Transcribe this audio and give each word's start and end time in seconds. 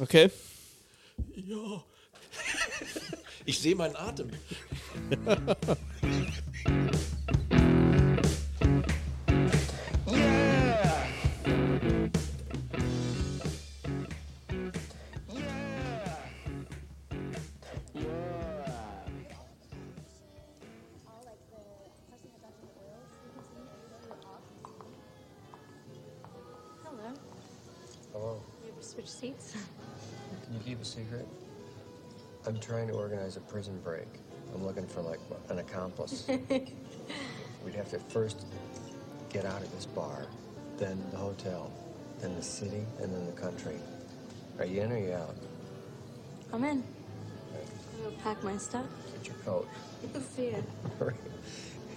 Okay. 0.00 0.30
Ja. 1.34 1.82
Ich 3.48 3.60
sehe 3.60 3.76
meinen 3.76 3.94
Atem. 3.94 4.28
secret? 30.96 31.28
I'm 32.46 32.58
trying 32.58 32.88
to 32.88 32.94
organize 32.94 33.36
a 33.36 33.40
prison 33.40 33.78
break. 33.84 34.08
I'm 34.54 34.64
looking 34.64 34.86
for 34.86 35.02
like 35.02 35.20
an 35.50 35.58
accomplice. 35.58 36.26
We'd 36.48 37.74
have 37.74 37.90
to 37.90 37.98
first 37.98 38.46
get 39.28 39.44
out 39.44 39.60
of 39.60 39.70
this 39.72 39.84
bar, 39.84 40.26
then 40.78 41.02
the 41.10 41.18
hotel, 41.18 41.70
then 42.20 42.34
the 42.34 42.42
city, 42.42 42.84
and 43.00 43.12
then 43.12 43.26
the 43.26 43.32
country. 43.32 43.76
Are 44.58 44.64
you 44.64 44.80
in 44.82 44.92
or 44.92 44.98
you 44.98 45.12
out? 45.12 45.36
I'm 46.52 46.64
in. 46.64 46.82
Okay. 47.52 47.64
I'm 47.96 48.04
gonna 48.04 48.22
pack 48.22 48.42
my 48.42 48.56
stuff. 48.56 48.86
Get 49.18 49.26
your 49.26 49.36
coat. 49.44 49.68
No 50.14 50.20
fear. 50.20 50.64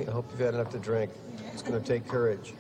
I 0.08 0.12
hope 0.12 0.28
you've 0.32 0.40
had 0.40 0.56
enough 0.56 0.72
to 0.72 0.80
drink. 0.80 1.12
It's 1.54 1.62
going 1.62 1.82
to 1.82 1.86
take 1.86 2.08
courage. 2.08 2.54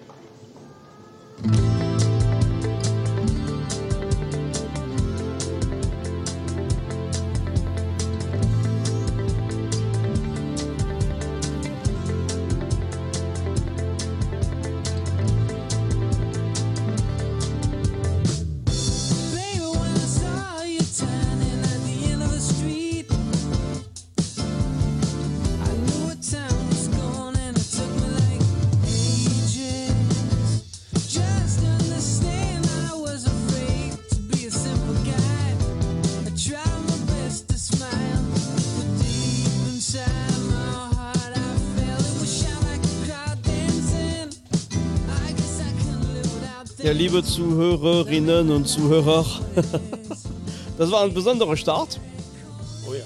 Liebe 46.99 47.23
Zuhörerinnen 47.23 48.51
und 48.51 48.65
Zuhörer, 48.67 49.25
das 50.77 50.91
war 50.91 51.03
ein 51.03 51.13
besonderer 51.13 51.55
Start. 51.55 51.97
Oh 52.85 52.93
ja. 52.93 53.03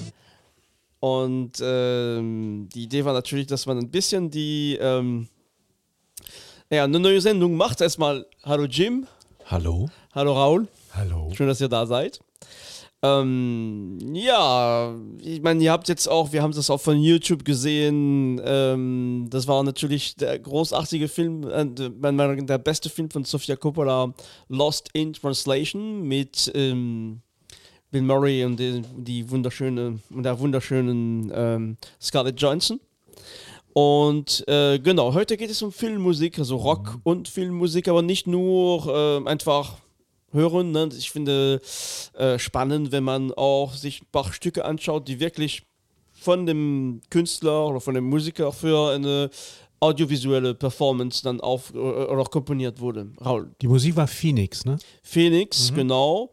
Und 1.00 1.52
ähm, 1.62 2.70
die 2.74 2.86
Idee 2.86 3.06
war 3.06 3.14
natürlich, 3.14 3.46
dass 3.46 3.68
man 3.68 3.78
ein 3.78 3.92
bisschen 3.92 4.32
die 4.32 4.80
ähm, 4.82 5.28
ja, 6.72 6.86
eine 6.86 7.00
neue 7.00 7.22
Sendung 7.22 7.56
macht. 7.56 7.82
Erstmal 7.82 8.26
Hallo 8.42 8.66
Jim, 8.66 9.06
Hallo. 9.46 9.92
hallo 10.16 10.34
Raul, 10.34 10.68
Hallo. 10.96 11.32
schön, 11.36 11.48
dass 11.48 11.62
ihr 11.62 11.70
da 11.70 11.86
seid. 11.86 12.20
Ähm, 13.04 13.98
ja, 14.14 14.96
ich 15.22 15.42
meine, 15.42 15.62
ihr 15.62 15.74
habt 15.74 15.90
jetzt 15.90 16.08
auch, 16.08 16.32
wir 16.32 16.42
haben 16.42 16.54
das 16.54 16.70
auch 16.70 16.80
von 16.80 16.98
YouTube 17.02 17.44
gesehen. 17.44 18.42
Ähm, 18.46 19.28
das 19.30 19.46
war 19.46 19.62
natürlich 19.64 20.16
der 20.16 20.40
großartige 20.40 21.10
Film, 21.10 21.44
äh, 21.50 21.66
der 21.66 21.90
der 21.90 22.58
beste 22.60 22.90
Film 22.90 23.12
von 23.12 23.26
Sofia 23.26 23.58
Coppola, 23.58 24.14
Lost 24.48 24.90
in 24.94 25.12
Translation 25.12 26.04
mit 26.04 26.50
ähm, 26.56 27.20
Bill 27.92 28.04
Murray 28.04 28.46
und 28.46 28.58
die, 28.58 28.82
die 28.98 29.30
wunderschöne 29.30 30.00
und 30.10 30.24
der 30.24 30.40
wunderschönen 30.40 31.30
ähm, 31.36 31.78
Scarlett 32.02 32.40
Johansson. 32.40 32.80
Und 33.74 34.48
äh, 34.48 34.80
genau, 34.80 35.14
heute 35.14 35.36
geht 35.36 35.50
es 35.50 35.62
um 35.62 35.74
Filmmusik, 35.74 36.40
also 36.40 36.56
Rock 36.56 37.00
und 37.04 37.28
Filmmusik, 37.28 37.90
aber 37.90 38.02
nicht 38.02 38.28
nur 38.28 38.88
äh, 38.88 39.28
einfach 39.28 39.78
hören. 40.34 40.72
Ne? 40.72 40.90
Ich 40.98 41.12
finde 41.12 41.62
äh, 42.14 42.38
spannend, 42.40 42.92
wenn 42.92 43.04
man 43.04 43.32
auch 43.34 43.74
sich 43.74 44.02
ein 44.02 44.08
paar 44.12 44.32
Stücke 44.34 44.66
anschaut, 44.66 45.08
die 45.08 45.20
wirklich 45.20 45.64
von 46.14 46.46
dem 46.46 47.02
Künstler 47.10 47.68
oder 47.68 47.80
von 47.82 47.94
dem 47.96 48.06
Musiker 48.06 48.52
für 48.52 48.92
eine 48.94 49.30
audiovisuelle 49.80 50.54
Performance 50.56 51.22
dann 51.24 51.42
auf 51.42 51.74
äh, 51.74 51.78
oder 51.78 52.24
komponiert 52.26 52.80
wurde. 52.80 53.10
Raul. 53.24 53.52
Die 53.62 53.68
Musik 53.68 53.96
war 53.96 54.08
Phoenix, 54.08 54.64
ne? 54.66 54.78
Phoenix, 55.02 55.74
genau. 55.74 56.32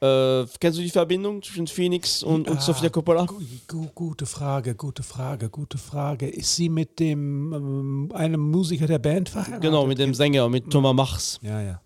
Äh, 0.00 0.44
kennst 0.58 0.78
du 0.78 0.82
die 0.82 0.90
Verbindung 0.90 1.40
zwischen 1.42 1.68
Phoenix 1.68 2.22
und, 2.24 2.50
und 2.50 2.58
Ah, 2.58 2.60
Sofia 2.60 2.88
Coppola? 2.90 3.24
gu- 3.24 3.38
gu- 3.68 3.88
Gute 3.94 4.26
Frage, 4.26 4.74
gute 4.74 5.02
Frage, 5.04 5.48
gute 5.48 5.78
Frage. 5.78 6.28
Ist 6.28 6.56
sie 6.56 6.68
mit 6.68 6.98
dem 6.98 7.52
ähm, 7.52 8.08
einem 8.12 8.40
Musiker 8.50 8.86
der 8.88 8.98
Band 8.98 9.28
verheiratet? 9.28 9.62
Genau, 9.62 9.86
mit 9.86 9.98
dem 9.98 10.12
Sänger, 10.12 10.48
mit 10.48 10.68
Thomas 10.70 10.94
Machs. 10.94 11.38
Ja, 11.40 11.62
ja. 11.62 11.80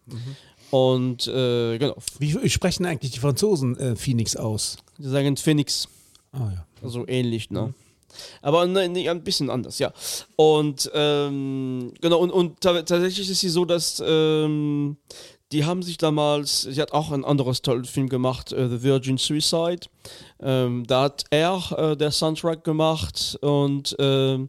Und 0.71 1.27
äh, 1.29 1.79
genau, 1.79 1.97
Wie 2.19 2.49
sprechen 2.51 2.87
eigentlich 2.87 3.13
die 3.13 3.21
Franzosen 3.21 3.77
äh, 3.79 3.97
Phoenix 3.97 4.37
aus? 4.37 4.77
die 4.99 5.09
sagen 5.09 5.37
Phoenix. 5.37 5.89
Ah 6.33 6.51
ja. 6.53 6.67
Also 6.83 7.07
ähnlich, 7.07 7.51
ne? 7.51 7.73
Aber 8.43 8.67
ne, 8.67 8.89
ne, 8.89 9.09
ein 9.11 9.23
bisschen 9.23 9.51
anders, 9.51 9.79
ja. 9.79 9.93
Und 10.37 10.91
ähm, 10.95 11.93
genau, 12.01 12.19
und, 12.19 12.31
und 12.31 12.61
ta- 12.61 12.83
tatsächlich 12.83 13.29
ist 13.29 13.41
sie 13.41 13.49
so, 13.49 13.65
dass 13.65 14.03
ähm, 14.05 14.97
die 15.53 15.65
haben 15.65 15.83
sich 15.83 15.99
damals, 15.99 16.63
sie 16.63 16.81
hat 16.81 16.93
auch 16.93 17.13
ein 17.13 17.25
anderes 17.25 17.63
tolles 17.63 17.89
Film 17.91 18.09
gemacht, 18.09 18.53
äh, 18.53 18.69
The 18.69 18.83
Virgin 18.83 19.19
Suicide. 19.19 19.87
Ähm, 20.41 20.85
da 20.87 21.03
hat 21.03 21.25
er 21.31 21.63
äh, 21.77 21.97
der 21.97 22.11
Soundtrack 22.11 22.65
gemacht 22.65 23.39
und 23.43 23.95
ähm, 23.99 24.49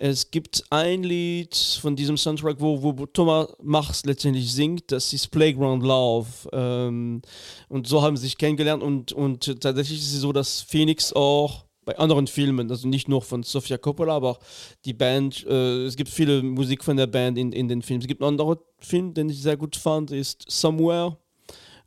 es 0.00 0.30
gibt 0.30 0.64
ein 0.70 1.02
Lied 1.02 1.56
von 1.56 1.96
diesem 1.96 2.16
Soundtrack, 2.16 2.56
wo, 2.60 2.82
wo 2.82 3.06
Thomas 3.06 3.48
Machs 3.62 4.04
letztendlich 4.04 4.52
singt, 4.52 4.92
das 4.92 5.12
ist 5.12 5.28
Playground 5.28 5.82
Love. 5.82 6.28
Ähm, 6.52 7.22
und 7.68 7.86
so 7.86 8.00
haben 8.02 8.16
sie 8.16 8.26
sich 8.26 8.38
kennengelernt 8.38 8.82
und, 8.82 9.12
und 9.12 9.60
tatsächlich 9.60 9.98
ist 9.98 10.14
es 10.14 10.20
so, 10.20 10.32
dass 10.32 10.62
Phoenix 10.62 11.12
auch 11.12 11.64
bei 11.84 11.98
anderen 11.98 12.26
Filmen, 12.26 12.70
also 12.70 12.86
nicht 12.86 13.08
nur 13.08 13.22
von 13.22 13.42
Sofia 13.42 13.78
Coppola, 13.78 14.14
aber 14.14 14.38
die 14.84 14.92
Band, 14.92 15.46
äh, 15.46 15.86
es 15.86 15.96
gibt 15.96 16.10
viele 16.10 16.42
Musik 16.42 16.84
von 16.84 16.96
der 16.96 17.06
Band 17.06 17.38
in, 17.38 17.50
in 17.52 17.66
den 17.66 17.80
Filmen. 17.82 18.02
Es 18.02 18.06
gibt 18.06 18.22
einen 18.22 18.38
anderen 18.38 18.58
Film, 18.78 19.14
den 19.14 19.30
ich 19.30 19.40
sehr 19.40 19.56
gut 19.56 19.74
fand, 19.74 20.10
ist 20.10 20.44
Somewhere. 20.48 21.16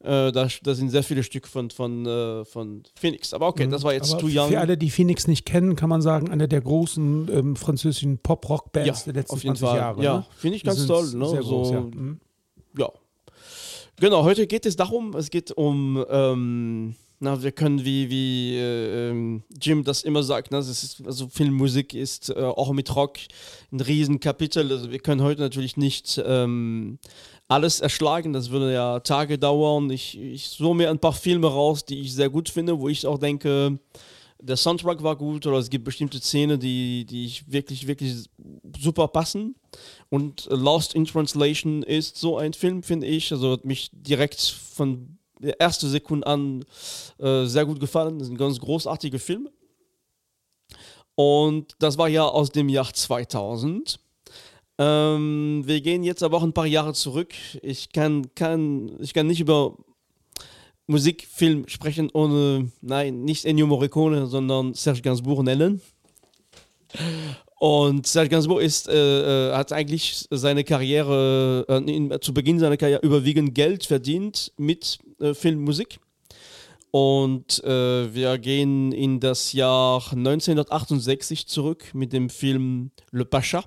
Äh, 0.04 0.32
da, 0.32 0.48
da 0.64 0.74
sind 0.74 0.90
sehr 0.90 1.04
viele 1.04 1.22
Stücke 1.22 1.48
von, 1.48 1.70
von, 1.70 2.06
äh, 2.06 2.44
von 2.46 2.84
Phoenix. 2.96 3.34
Aber 3.34 3.48
okay, 3.48 3.68
das 3.68 3.84
war 3.84 3.94
jetzt 3.94 4.12
Aber 4.12 4.22
Too 4.22 4.30
Young. 4.32 4.50
Für 4.50 4.60
alle, 4.60 4.78
die 4.78 4.90
Phoenix 4.90 5.28
nicht 5.28 5.46
kennen, 5.46 5.76
kann 5.76 5.90
man 5.90 6.02
sagen, 6.02 6.30
eine 6.30 6.48
der 6.48 6.62
großen 6.62 7.30
ähm, 7.32 7.56
französischen 7.56 8.18
Pop-Rock-Bands 8.18 9.04
der 9.04 9.14
letzten 9.14 9.36
auf 9.36 9.44
jeden 9.44 9.56
20 9.56 9.68
Fall. 9.68 9.78
Jahre. 9.78 10.04
Ja, 10.04 10.18
ne? 10.18 10.26
finde 10.38 10.58
ich 10.58 10.64
ganz 10.64 10.86
toll. 10.88 11.14
Ne? 11.14 11.30
Sehr 11.30 11.42
groß, 11.42 11.68
so, 11.68 11.74
ja. 11.74 11.82
Mhm. 11.82 12.20
ja. 12.78 12.90
Genau, 14.00 14.24
heute 14.24 14.48
geht 14.48 14.66
es 14.66 14.76
darum, 14.76 15.16
es 15.16 15.30
geht 15.30 15.52
um, 15.52 16.04
ähm, 16.10 16.96
na, 17.20 17.44
wir 17.44 17.52
können, 17.52 17.86
wie, 17.86 18.10
wie 18.10 18.56
äh, 18.56 19.12
ähm, 19.12 19.44
Jim 19.62 19.84
das 19.84 20.02
immer 20.02 20.24
sagt, 20.24 20.50
ne, 20.50 20.58
das 20.58 20.70
ist, 20.70 21.06
also 21.06 21.28
Filmmusik 21.30 21.94
ist 21.94 22.32
äh, 22.32 22.34
auch 22.42 22.72
mit 22.74 22.96
Rock 22.96 23.20
ein 23.72 23.80
Riesenkapitel. 23.80 24.72
Also 24.72 24.90
wir 24.90 24.98
können 24.98 25.22
heute 25.22 25.42
natürlich 25.42 25.78
nicht 25.78 26.20
ähm, 26.26 26.98
alles 27.52 27.82
erschlagen, 27.82 28.32
das 28.32 28.50
würde 28.50 28.74
ja 28.74 29.02
Tage 29.02 29.38
dauern. 29.38 29.90
Ich, 29.90 30.18
ich 30.18 30.48
suche 30.48 30.74
mir 30.74 30.90
ein 30.90 31.00
paar 31.00 31.12
Filme 31.12 31.48
raus, 31.48 31.84
die 31.84 32.00
ich 32.00 32.14
sehr 32.14 32.30
gut 32.30 32.48
finde, 32.48 32.80
wo 32.80 32.88
ich 32.88 33.06
auch 33.06 33.20
denke, 33.20 33.78
der 34.40 34.56
Soundtrack 34.56 35.04
war 35.04 35.18
gut 35.18 35.46
oder 35.46 35.58
es 35.58 35.70
gibt 35.70 35.84
bestimmte 35.84 36.20
Szenen, 36.20 36.62
die, 36.62 37.06
die 37.06 37.26
ich 37.26 37.52
wirklich, 37.52 37.88
wirklich 37.88 38.30
super 38.80 39.10
passen. 39.10 39.56
Und 40.10 40.48
Lost 40.50 40.96
in 40.96 41.04
Translation 41.04 41.84
ist 41.84 42.18
so 42.18 42.38
ein 42.38 42.54
Film, 42.54 42.84
finde 42.84 43.08
ich. 43.08 43.32
Also 43.34 43.52
hat 43.52 43.66
mich 43.66 43.90
direkt 43.92 44.40
von 44.40 45.18
der 45.40 45.60
ersten 45.60 45.90
Sekunde 45.90 46.26
an 46.28 46.64
äh, 47.20 47.46
sehr 47.46 47.66
gut 47.66 47.82
gefallen. 47.82 48.18
Das 48.18 48.30
ist 48.30 48.34
ein 48.34 48.38
ganz 48.38 48.60
großartiger 48.60 49.20
Film. 49.20 49.50
Und 51.16 51.76
das 51.80 51.98
war 51.98 52.08
ja 52.08 52.24
aus 52.26 52.50
dem 52.50 52.70
Jahr 52.70 52.94
2000. 52.94 54.00
Ähm, 54.84 55.62
wir 55.66 55.80
gehen 55.80 56.02
jetzt 56.02 56.24
aber 56.24 56.38
auch 56.38 56.44
ein 56.44 56.54
paar 56.54 56.66
Jahre 56.66 56.94
zurück. 56.94 57.36
Ich 57.62 57.92
kann, 57.92 58.34
kann, 58.34 58.92
ich 59.00 59.14
kann 59.14 59.28
nicht 59.28 59.40
über 59.40 59.78
Musikfilm 60.88 61.68
sprechen 61.68 62.10
ohne, 62.14 62.72
nein, 62.82 63.22
nicht 63.22 63.46
Ennio 63.46 63.68
Morricone, 63.68 64.26
sondern 64.26 64.74
Serge 64.74 65.04
Gainsbourg 65.04 65.44
nennen. 65.44 65.82
Und 67.60 68.08
Serge 68.08 68.30
Gainsbourg 68.30 68.60
ist, 68.60 68.90
äh, 68.90 69.52
äh, 69.52 69.54
hat 69.54 69.72
eigentlich 69.72 70.26
seine 70.32 70.64
Karriere, 70.64 71.64
äh, 71.70 71.78
in, 71.78 72.12
zu 72.20 72.34
Beginn 72.34 72.58
seiner 72.58 72.78
Karriere 72.78 73.06
überwiegend 73.06 73.54
Geld 73.54 73.86
verdient 73.86 74.52
mit 74.58 74.98
äh, 75.20 75.36
Filmmusik. 75.36 76.00
Und 76.90 77.64
äh, 77.64 78.14
wir 78.16 78.40
gehen 78.40 78.92
in 78.94 79.20
das 79.20 79.54
Jahr 79.54 80.02
1968 80.12 81.46
zurück 81.46 81.92
mit 81.94 82.14
dem 82.14 82.32
Film 82.32 82.90
Le 83.12 83.26
Pascha. 83.26 83.64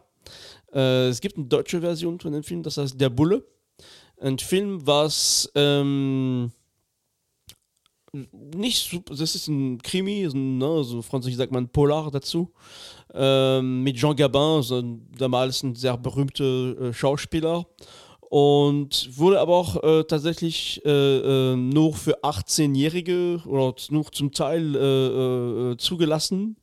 Äh, 0.75 1.09
es 1.09 1.21
gibt 1.21 1.37
eine 1.37 1.47
deutsche 1.47 1.81
Version 1.81 2.19
von 2.19 2.32
dem 2.32 2.43
Film, 2.43 2.62
das 2.62 2.76
heißt 2.76 3.00
Der 3.00 3.11
Bulle. 3.11 3.44
Ein 4.21 4.38
Film, 4.38 4.87
was 4.87 5.50
ähm, 5.55 6.53
nicht 8.32 8.91
super, 8.91 9.15
das 9.15 9.35
ist 9.35 9.49
ein 9.49 9.82
Krimi, 9.82 10.26
so, 10.29 10.37
ne, 10.37 10.85
so 10.85 11.03
französisch 11.03 11.37
sagt 11.37 11.53
man 11.53 11.69
Polar 11.69 12.11
dazu, 12.11 12.53
ähm, 13.12 13.82
mit 13.82 13.97
Jean 13.97 14.15
Gabin, 14.17 14.62
so 14.62 14.82
damals 15.19 15.62
ein 15.62 15.75
sehr 15.75 15.97
berühmter 15.97 16.81
äh, 16.81 16.93
Schauspieler 16.93 17.67
und 18.21 19.17
wurde 19.17 19.41
aber 19.41 19.56
auch 19.56 19.82
äh, 19.82 20.05
tatsächlich 20.05 20.81
äh, 20.85 20.91
äh, 21.53 21.56
nur 21.56 21.94
für 21.94 22.23
18-Jährige 22.23 23.43
oder 23.47 23.75
nur 23.91 24.11
zum 24.12 24.32
Teil 24.32 24.75
äh, 24.75 25.73
äh, 25.73 25.76
zugelassen, 25.76 26.56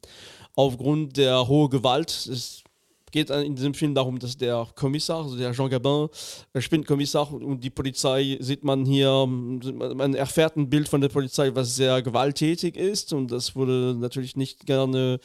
aufgrund 0.56 1.18
der 1.18 1.48
hohen 1.48 1.70
Gewalt. 1.70 2.10
Es 2.10 2.64
geht 3.12 3.30
in 3.30 3.56
diesem 3.56 3.74
Film 3.74 3.94
darum, 3.94 4.20
dass 4.20 4.38
der 4.38 4.68
Kommissar, 4.76 5.24
also 5.24 5.38
der 5.38 5.54
Jean 5.54 5.70
Gabin, 5.70 6.08
der 6.54 6.62
spielt 6.62 6.86
Kommissar 6.88 7.32
und 7.32 7.64
die 7.64 7.70
Polizei 7.70 8.38
sieht 8.40 8.64
man 8.64 8.86
hier, 8.86 9.26
man 9.28 10.14
erfährt 10.14 10.58
ein 10.58 10.70
Bild 10.70 10.88
von 10.88 11.02
der 11.02 11.10
Polizei, 11.10 11.54
was 11.54 11.76
sehr 11.76 12.02
gewalttätig 12.02 12.76
ist 12.76 13.14
und 13.14 13.32
das 13.32 13.56
wurde 13.56 13.96
natürlich 13.98 14.36
nicht 14.36 14.66
gerne 14.66 15.20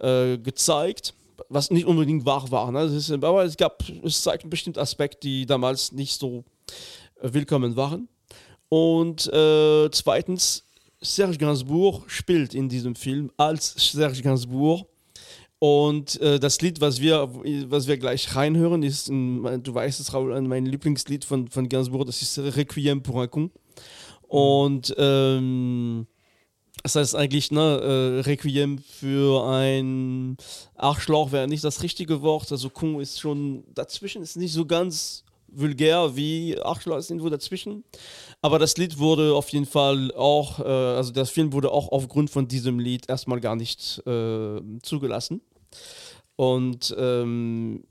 äh, 0.00 0.38
gezeigt, 0.38 1.14
was 1.48 1.70
nicht 1.70 1.86
unbedingt 1.86 2.24
wahr 2.24 2.50
war. 2.50 2.70
Ne? 2.70 2.84
Ist, 2.84 3.10
aber 3.10 3.44
es 3.44 3.56
gab, 3.56 3.82
es 4.04 4.22
zeigt 4.22 4.48
bestimmte 4.50 4.80
Aspekte, 4.80 5.20
die 5.20 5.46
damals 5.46 5.92
nicht 5.92 6.18
so 6.18 6.44
äh, 7.20 7.32
willkommen 7.32 7.76
waren. 7.76 8.08
Und 8.68 9.26
äh, 9.32 9.90
zweitens, 9.90 10.64
Serge 11.00 11.38
Gainsbourg 11.38 12.08
spielt 12.08 12.54
in 12.54 12.68
diesem 12.68 12.94
Film 12.94 13.30
als 13.36 13.74
Serge 13.76 14.22
Gainsbourg 14.22 14.86
und 15.60 16.18
äh, 16.22 16.40
das 16.40 16.62
Lied, 16.62 16.80
was 16.80 17.02
wir, 17.02 17.30
was 17.68 17.86
wir 17.86 17.98
gleich 17.98 18.34
reinhören, 18.34 18.82
ist, 18.82 19.10
ein, 19.10 19.62
du 19.62 19.74
weißt 19.74 20.00
es, 20.00 20.14
Raoul, 20.14 20.40
mein 20.40 20.64
Lieblingslied 20.64 21.22
von, 21.22 21.48
von 21.48 21.68
Gainsbourg, 21.68 22.06
das 22.06 22.22
ist 22.22 22.38
Requiem 22.38 23.02
pour 23.02 23.16
un 23.16 23.30
con. 23.30 23.50
Und 24.22 24.94
ähm, 24.96 26.06
das 26.82 26.96
heißt 26.96 27.14
eigentlich, 27.14 27.50
ne, 27.50 27.60
äh, 27.60 28.20
Requiem 28.20 28.78
für 28.78 29.46
ein 29.46 30.38
Arschloch 30.76 31.30
wäre 31.30 31.46
nicht 31.46 31.62
das 31.62 31.82
richtige 31.82 32.22
Wort. 32.22 32.50
Also 32.50 32.70
con 32.70 32.98
ist 32.98 33.20
schon 33.20 33.64
dazwischen, 33.74 34.22
ist 34.22 34.38
nicht 34.38 34.54
so 34.54 34.64
ganz 34.64 35.24
vulgär 35.46 36.16
wie 36.16 36.58
Arschloch 36.58 36.96
ist 36.96 37.10
irgendwo 37.10 37.28
dazwischen. 37.28 37.84
Aber 38.40 38.58
das 38.58 38.78
Lied 38.78 38.98
wurde 38.98 39.34
auf 39.34 39.50
jeden 39.50 39.66
Fall 39.66 40.10
auch, 40.14 40.60
äh, 40.60 40.62
also 40.62 41.12
das 41.12 41.28
Film 41.28 41.52
wurde 41.52 41.70
auch 41.70 41.92
aufgrund 41.92 42.30
von 42.30 42.48
diesem 42.48 42.78
Lied 42.78 43.10
erstmal 43.10 43.40
gar 43.40 43.56
nicht 43.56 44.02
äh, 44.06 44.62
zugelassen. 44.82 45.42
Und 46.36 46.94
ähm, 46.98 47.84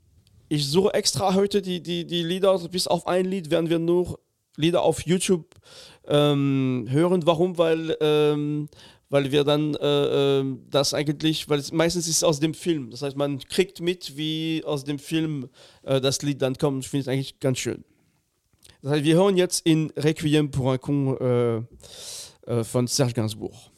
ich 0.48 0.66
suche 0.66 0.92
extra 0.94 1.34
heute 1.34 1.62
die, 1.62 1.80
die, 1.82 2.04
die 2.06 2.22
Lieder, 2.22 2.58
bis 2.68 2.86
auf 2.86 3.06
ein 3.06 3.24
Lied 3.24 3.50
werden 3.50 3.70
wir 3.70 3.78
nur 3.78 4.18
Lieder 4.56 4.82
auf 4.82 5.06
YouTube 5.06 5.54
ähm, 6.08 6.86
hören. 6.90 7.24
Warum? 7.26 7.56
Weil, 7.56 7.96
ähm, 8.00 8.68
weil 9.08 9.30
wir 9.30 9.44
dann 9.44 9.74
äh, 9.76 10.40
äh, 10.40 10.44
das 10.68 10.94
eigentlich, 10.94 11.48
weil 11.48 11.60
es 11.60 11.72
meistens 11.72 12.08
ist 12.08 12.16
es 12.16 12.24
aus 12.24 12.40
dem 12.40 12.54
Film. 12.54 12.90
Das 12.90 13.02
heißt, 13.02 13.16
man 13.16 13.38
kriegt 13.38 13.80
mit, 13.80 14.16
wie 14.16 14.62
aus 14.64 14.84
dem 14.84 14.98
Film 14.98 15.48
äh, 15.82 16.00
das 16.00 16.22
Lied 16.22 16.42
dann 16.42 16.56
kommt. 16.56 16.84
Ich 16.84 16.90
finde 16.90 17.02
es 17.02 17.08
eigentlich 17.08 17.38
ganz 17.40 17.58
schön. 17.58 17.84
Das 18.82 18.92
heißt, 18.92 19.04
wir 19.04 19.14
hören 19.14 19.36
jetzt 19.36 19.66
in 19.66 19.90
Requiem 19.96 20.50
pour 20.50 20.72
un 20.72 20.80
con 20.80 21.16
äh, 21.18 21.62
äh, 22.50 22.64
von 22.64 22.86
Serge 22.86 23.14
Gainsbourg. 23.14 23.69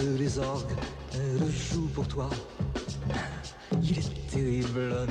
Les 0.00 0.38
orgues, 0.38 0.76
jouent 1.50 1.88
pour 1.88 2.06
toi. 2.06 2.30
Il 3.82 3.98
est 3.98 4.30
terrible, 4.30 5.06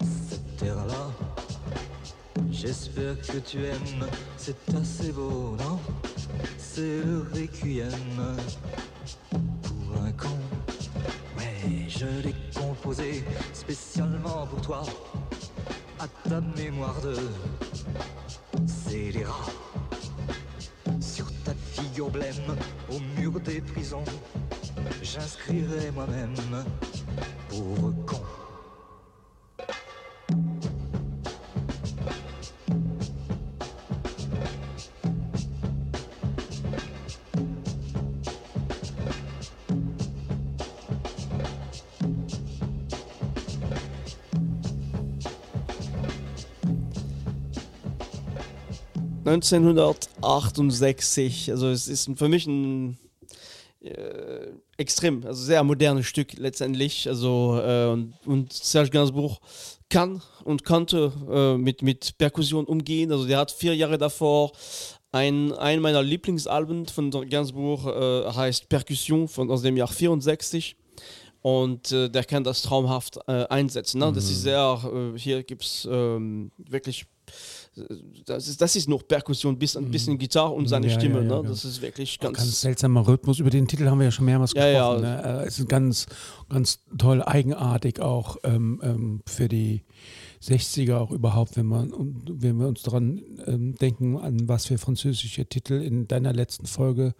cette 0.00 0.56
terre-là. 0.56 1.10
J'espère 2.50 3.20
que 3.20 3.38
tu 3.38 3.64
aimes, 3.64 4.06
c'est 4.36 4.74
assez 4.74 5.12
beau, 5.12 5.56
non? 5.58 5.78
C'est 6.58 7.02
le 7.04 7.24
requiem 7.32 8.36
pour 9.62 10.02
un 10.02 10.12
con. 10.12 10.38
Ouais, 11.38 11.86
je 11.88 12.06
l'ai 12.22 12.34
composé 12.54 13.24
spécialement 13.52 14.46
pour 14.48 14.60
toi, 14.60 14.82
à 16.00 16.08
ta 16.28 16.40
mémoire 16.40 17.00
de 17.00 17.16
scélérat 18.66 19.63
des 23.54 23.60
prisons. 23.60 24.02
J'inscrirai 25.02 25.90
moi-même 25.94 26.34
pauvre 27.48 27.92
con. 28.06 28.20
Äh, 49.26 49.26
1968, 49.26 51.50
also 51.50 51.70
es 51.70 51.88
ist 51.88 52.10
für 52.16 52.28
mich 52.28 52.46
ein 52.46 52.98
äh, 53.84 54.52
extrem, 54.76 55.24
also 55.24 55.42
sehr 55.42 55.62
modernes 55.64 56.06
Stück 56.06 56.34
letztendlich. 56.34 57.08
Also 57.08 57.60
äh, 57.62 57.86
und, 57.86 58.14
und 58.26 58.52
Serge 58.52 58.90
Gainsbourg 58.90 59.38
kann 59.88 60.22
und 60.44 60.64
konnte 60.64 61.12
äh, 61.30 61.56
mit, 61.56 61.82
mit 61.82 62.18
Perkussion 62.18 62.64
umgehen. 62.64 63.12
Also 63.12 63.26
der 63.26 63.38
hat 63.38 63.50
vier 63.50 63.76
Jahre 63.76 63.98
davor 63.98 64.52
ein, 65.12 65.52
ein 65.52 65.80
meiner 65.80 66.02
Lieblingsalben 66.02 66.86
von 66.86 67.10
Gainsbourg 67.10 67.86
äh, 67.86 68.32
heißt 68.32 68.68
Percussion 68.68 69.28
von 69.28 69.50
aus 69.50 69.62
dem 69.62 69.76
Jahr 69.76 69.88
64 69.88 70.76
und 71.40 71.92
äh, 71.92 72.08
der 72.08 72.24
kann 72.24 72.42
das 72.42 72.62
traumhaft 72.62 73.18
äh, 73.28 73.44
einsetzen. 73.48 74.00
Ne? 74.00 74.12
Das 74.12 74.24
ist 74.24 74.42
sehr, 74.42 74.80
äh, 75.14 75.18
hier 75.18 75.44
gibt 75.44 75.62
es 75.62 75.86
ähm, 75.88 76.50
wirklich, 76.56 77.04
das 78.26 78.48
ist, 78.48 78.60
das 78.60 78.76
ist 78.76 78.88
noch 78.88 79.06
Perkussion, 79.06 79.58
bis 79.58 79.76
ein 79.76 79.90
bisschen 79.90 80.18
Gitarre 80.18 80.52
und 80.52 80.68
seine 80.68 80.86
Mhm. 80.86 80.92
Ja, 80.92 80.98
Stimme. 80.98 81.14
ja, 81.16 81.22
ja, 81.22 81.28
ne? 81.28 81.34
ja. 81.42 81.42
Das 81.50 81.64
ist 81.64 81.82
wirklich 81.82 82.18
ganz, 82.20 82.38
ganz 82.38 82.60
seltsamer 82.60 83.06
Rhythmus. 83.06 83.38
Über 83.38 83.50
den 83.50 83.66
Titel 83.68 83.86
haben 83.86 83.98
wir 83.98 84.06
ja 84.06 84.10
schon 84.10 84.24
mehrmals 84.26 84.52
Ja, 84.54 84.66
ja. 84.68 84.94
gesprochen. 84.94 85.02
Ne? 85.02 85.42
Äh, 85.42 85.46
Es 85.46 85.58
ist 85.58 85.68
ganz, 85.68 86.06
ganz 86.48 86.80
toll, 86.98 87.22
eigenartig 87.22 88.00
auch 88.00 88.36
ähm, 88.44 88.80
ähm, 88.82 89.20
für 89.26 89.48
die 89.48 89.82
60er 90.42 90.96
auch 90.96 91.10
überhaupt, 91.10 91.56
wenn 91.56 91.66
man 91.66 91.92
wenn 92.28 92.58
wir 92.58 92.68
uns 92.68 92.82
daran 92.82 93.22
ähm, 93.46 93.74
denken, 93.76 94.18
an 94.18 94.46
was 94.48 94.66
für 94.66 94.76
französische 94.78 95.46
Titel 95.46 95.74
in 95.80 96.06
deiner 96.06 96.32
letzten 96.34 96.66
Folge, 96.66 97.14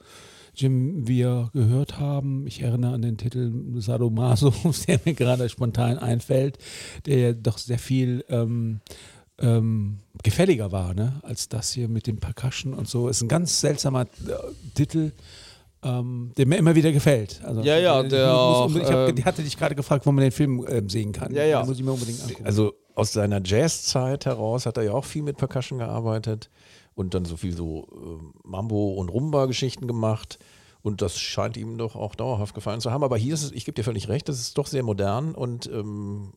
Jim, 0.57 1.09
wir 1.09 1.51
gehört 1.53 1.99
haben. 1.99 2.47
Ich 2.47 2.61
erinnere 2.63 2.93
an 2.95 3.03
den 3.03 3.17
Titel 3.17 3.51
Sadomaso, 3.81 4.53
der 4.87 5.01
mir 5.05 5.15
gerade 5.15 5.49
spontan 5.49 5.99
einfällt, 5.99 6.59
der 7.07 7.19
ja 7.19 7.33
doch 7.33 7.59
sehr 7.59 7.79
viel 7.79 8.25
ähm, 8.29 8.81
ähm, 9.39 9.99
gefälliger 10.23 10.73
war, 10.73 10.95
ne? 10.95 11.21
als 11.23 11.49
das 11.49 11.73
hier 11.73 11.89
mit 11.89 12.07
dem 12.07 12.19
Percussion 12.19 12.75
und 12.75 12.89
so. 12.89 13.09
Ist 13.09 13.23
ein 13.23 13.29
ganz 13.29 13.61
seltsamer 13.61 14.03
äh, 14.03 14.07
Titel, 14.75 15.13
ähm, 15.83 16.33
der 16.37 16.47
mir 16.47 16.57
immer 16.57 16.75
wieder 16.75 16.93
gefällt. 16.93 17.41
Also, 17.45 17.63
Ja, 17.63 17.79
ja, 17.79 18.03
ich 18.03 18.09
der 18.09 18.27
muss 18.29 18.37
auch, 18.37 18.75
ich 18.75 18.91
hab, 18.91 19.09
ähm, 19.09 19.25
hatte 19.25 19.43
dich 19.43 19.57
gerade 19.57 19.75
gefragt, 19.75 20.07
wo 20.07 20.13
man 20.13 20.23
den 20.23 20.33
Film 20.33 20.65
ähm, 20.69 20.89
sehen 20.89 21.13
kann. 21.13 21.33
Ja, 21.35 21.45
ja. 21.45 21.63
Den 21.63 21.69
muss 21.69 21.79
ich 21.79 21.85
mir 21.85 21.93
unbedingt 21.93 22.23
angucken. 22.23 22.47
Also 22.47 22.75
aus 22.95 23.13
seiner 23.13 23.41
Jazzzeit 23.45 24.25
heraus 24.25 24.67
hat 24.67 24.77
er 24.77 24.85
ja 24.85 24.93
auch 24.93 25.05
viel 25.05 25.23
mit 25.23 25.37
Percussion 25.37 25.79
gearbeitet 25.79 26.49
und 26.95 27.15
dann 27.15 27.25
so 27.25 27.37
viel 27.37 27.57
so 27.57 27.89
äh, 27.93 28.49
Mambo- 28.49 28.95
und 28.95 29.09
Rumba-Geschichten 29.09 29.87
gemacht. 29.87 30.39
Und 30.83 31.01
das 31.01 31.19
scheint 31.19 31.57
ihm 31.57 31.79
doch 31.79 31.97
auch 31.97 32.15
dauerhaft 32.15 32.55
gefallen 32.55 32.81
zu 32.81 32.91
haben. 32.93 33.03
Aber 33.03 33.17
hier 33.17 33.35
ist 33.35 33.43
es, 33.43 33.53
ich 33.53 33.65
gebe 33.65 33.75
dir 33.75 33.85
völlig 33.85 34.09
recht, 34.09 34.29
das 34.29 34.39
ist 34.39 34.59
doch 34.59 34.67
sehr 34.67 34.83
modern 34.83 35.35
und 35.35 35.67
ähm, 35.67 36.35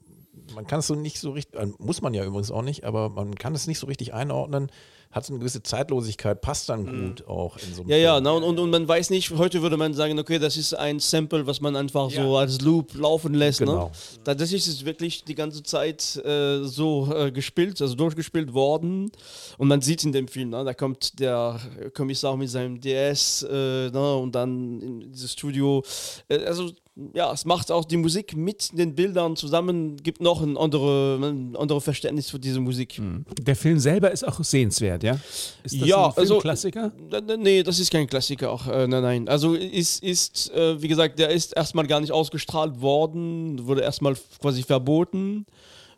man 0.53 0.67
kann 0.67 0.79
es 0.79 0.87
so 0.87 0.95
nicht 0.95 1.19
so 1.19 1.31
richtig, 1.31 1.59
äh, 1.59 1.67
muss 1.77 2.01
man 2.01 2.13
ja 2.13 2.23
übrigens 2.23 2.51
auch 2.51 2.61
nicht, 2.61 2.83
aber 2.83 3.09
man 3.09 3.35
kann 3.35 3.55
es 3.55 3.67
nicht 3.67 3.79
so 3.79 3.87
richtig 3.87 4.13
einordnen. 4.13 4.71
Hat 5.11 5.25
so 5.25 5.33
eine 5.33 5.39
gewisse 5.39 5.63
Zeitlosigkeit, 5.63 6.41
passt 6.41 6.69
dann 6.69 6.85
gut 6.85 7.27
auch 7.27 7.57
in 7.57 7.73
so 7.73 7.81
einem 7.81 7.91
Ja, 7.91 7.97
ja, 7.97 8.13
Film. 8.15 8.23
na, 8.23 8.31
und, 8.31 8.59
und, 8.59 8.69
man 8.69 8.87
weiß 8.87 9.09
nicht, 9.09 9.31
heute 9.31 9.61
würde 9.61 9.77
man 9.77 9.93
sagen, 9.93 10.19
okay, 10.19 10.39
das 10.39 10.57
ist 10.57 10.73
ein 10.73 10.99
Sample, 10.99 11.47
was 11.47 11.61
man 11.61 11.75
einfach 11.75 12.11
so 12.11 12.37
als 12.37 12.61
Loop 12.61 12.93
laufen 12.95 13.33
lässt. 13.33 13.59
Genau. 13.59 13.85
Ne? 13.85 13.91
Tatsächlich 14.23 14.67
ist 14.67 14.73
es 14.73 14.85
wirklich 14.85 15.23
die 15.23 15.35
ganze 15.35 15.63
Zeit 15.63 16.15
äh, 16.23 16.63
so 16.63 17.13
äh, 17.13 17.31
gespielt, 17.31 17.81
also 17.81 17.95
durchgespielt 17.95 18.53
worden. 18.53 19.11
Und 19.57 19.67
man 19.67 19.81
sieht 19.81 20.03
in 20.03 20.11
dem 20.11 20.27
Film, 20.27 20.49
ne, 20.49 20.63
da 20.63 20.73
kommt 20.73 21.19
der 21.19 21.59
Kommissar 21.93 22.37
mit 22.37 22.49
seinem 22.49 22.79
DS 22.79 23.43
äh, 23.43 23.89
ne, 23.89 24.15
und 24.15 24.35
dann 24.35 24.81
in 24.81 25.11
dieses 25.11 25.33
Studio. 25.33 25.83
Äh, 26.27 26.45
also 26.45 26.71
ja, 27.13 27.31
es 27.31 27.45
macht 27.45 27.71
auch 27.71 27.85
die 27.85 27.97
Musik 27.97 28.35
mit 28.35 28.77
den 28.77 28.95
Bildern 28.95 29.35
zusammen, 29.35 29.97
gibt 29.97 30.21
noch 30.21 30.41
ein 30.41 30.57
andere, 30.57 31.17
ein 31.21 31.55
andere 31.55 31.79
Verständnis 31.79 32.29
für 32.29 32.39
diese 32.39 32.59
Musik. 32.59 32.99
Der 33.39 33.55
Film 33.55 33.79
selber 33.79 34.11
ist 34.11 34.27
auch 34.27 34.43
sehenswert, 34.43 34.96
ja? 35.03 35.19
Ist 35.63 35.81
das 35.81 35.87
Ja, 35.87 36.07
ein 36.07 36.13
also- 36.15 36.39
Klassiker? 36.39 36.91
Nee, 37.37 37.63
das 37.63 37.79
ist 37.79 37.91
kein 37.91 38.07
Klassiker. 38.07 38.51
Auch. 38.51 38.67
Äh, 38.67 38.87
nein, 38.87 39.03
nein. 39.03 39.29
Also 39.29 39.53
ist, 39.55 40.03
ist 40.03 40.51
äh, 40.53 40.81
wie 40.81 40.87
gesagt, 40.87 41.19
der 41.19 41.29
ist 41.29 41.53
erstmal 41.55 41.87
gar 41.87 41.99
nicht 41.99 42.11
ausgestrahlt 42.11 42.81
worden, 42.81 43.65
wurde 43.67 43.81
erstmal 43.81 44.15
quasi 44.41 44.63
verboten. 44.63 45.45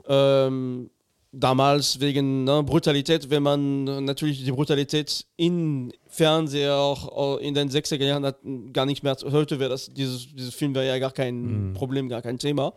Ähm, 0.08 0.90
damals 1.32 2.00
wegen 2.00 2.44
ne, 2.44 2.64
Brutalität, 2.64 3.30
wenn 3.30 3.44
man 3.44 3.84
natürlich 4.06 4.44
die 4.44 4.52
Brutalität 4.52 5.26
in 5.38 5.94
Fernseher 6.08 6.76
auch 6.76 7.38
in 7.38 7.54
den 7.54 7.70
60er 7.70 8.04
Jahren 8.04 8.26
hat 8.26 8.38
gar 8.74 8.86
nicht 8.88 9.04
mehr. 9.04 9.16
Heute 9.32 9.60
wäre 9.60 9.70
das, 9.70 9.92
dieses, 9.94 10.28
dieses 10.34 10.56
Film 10.56 10.74
wäre 10.74 10.88
ja 10.88 10.98
gar 10.98 11.12
kein 11.12 11.74
Problem, 11.76 12.10
gar 12.10 12.22
kein 12.24 12.40
Thema. 12.40 12.74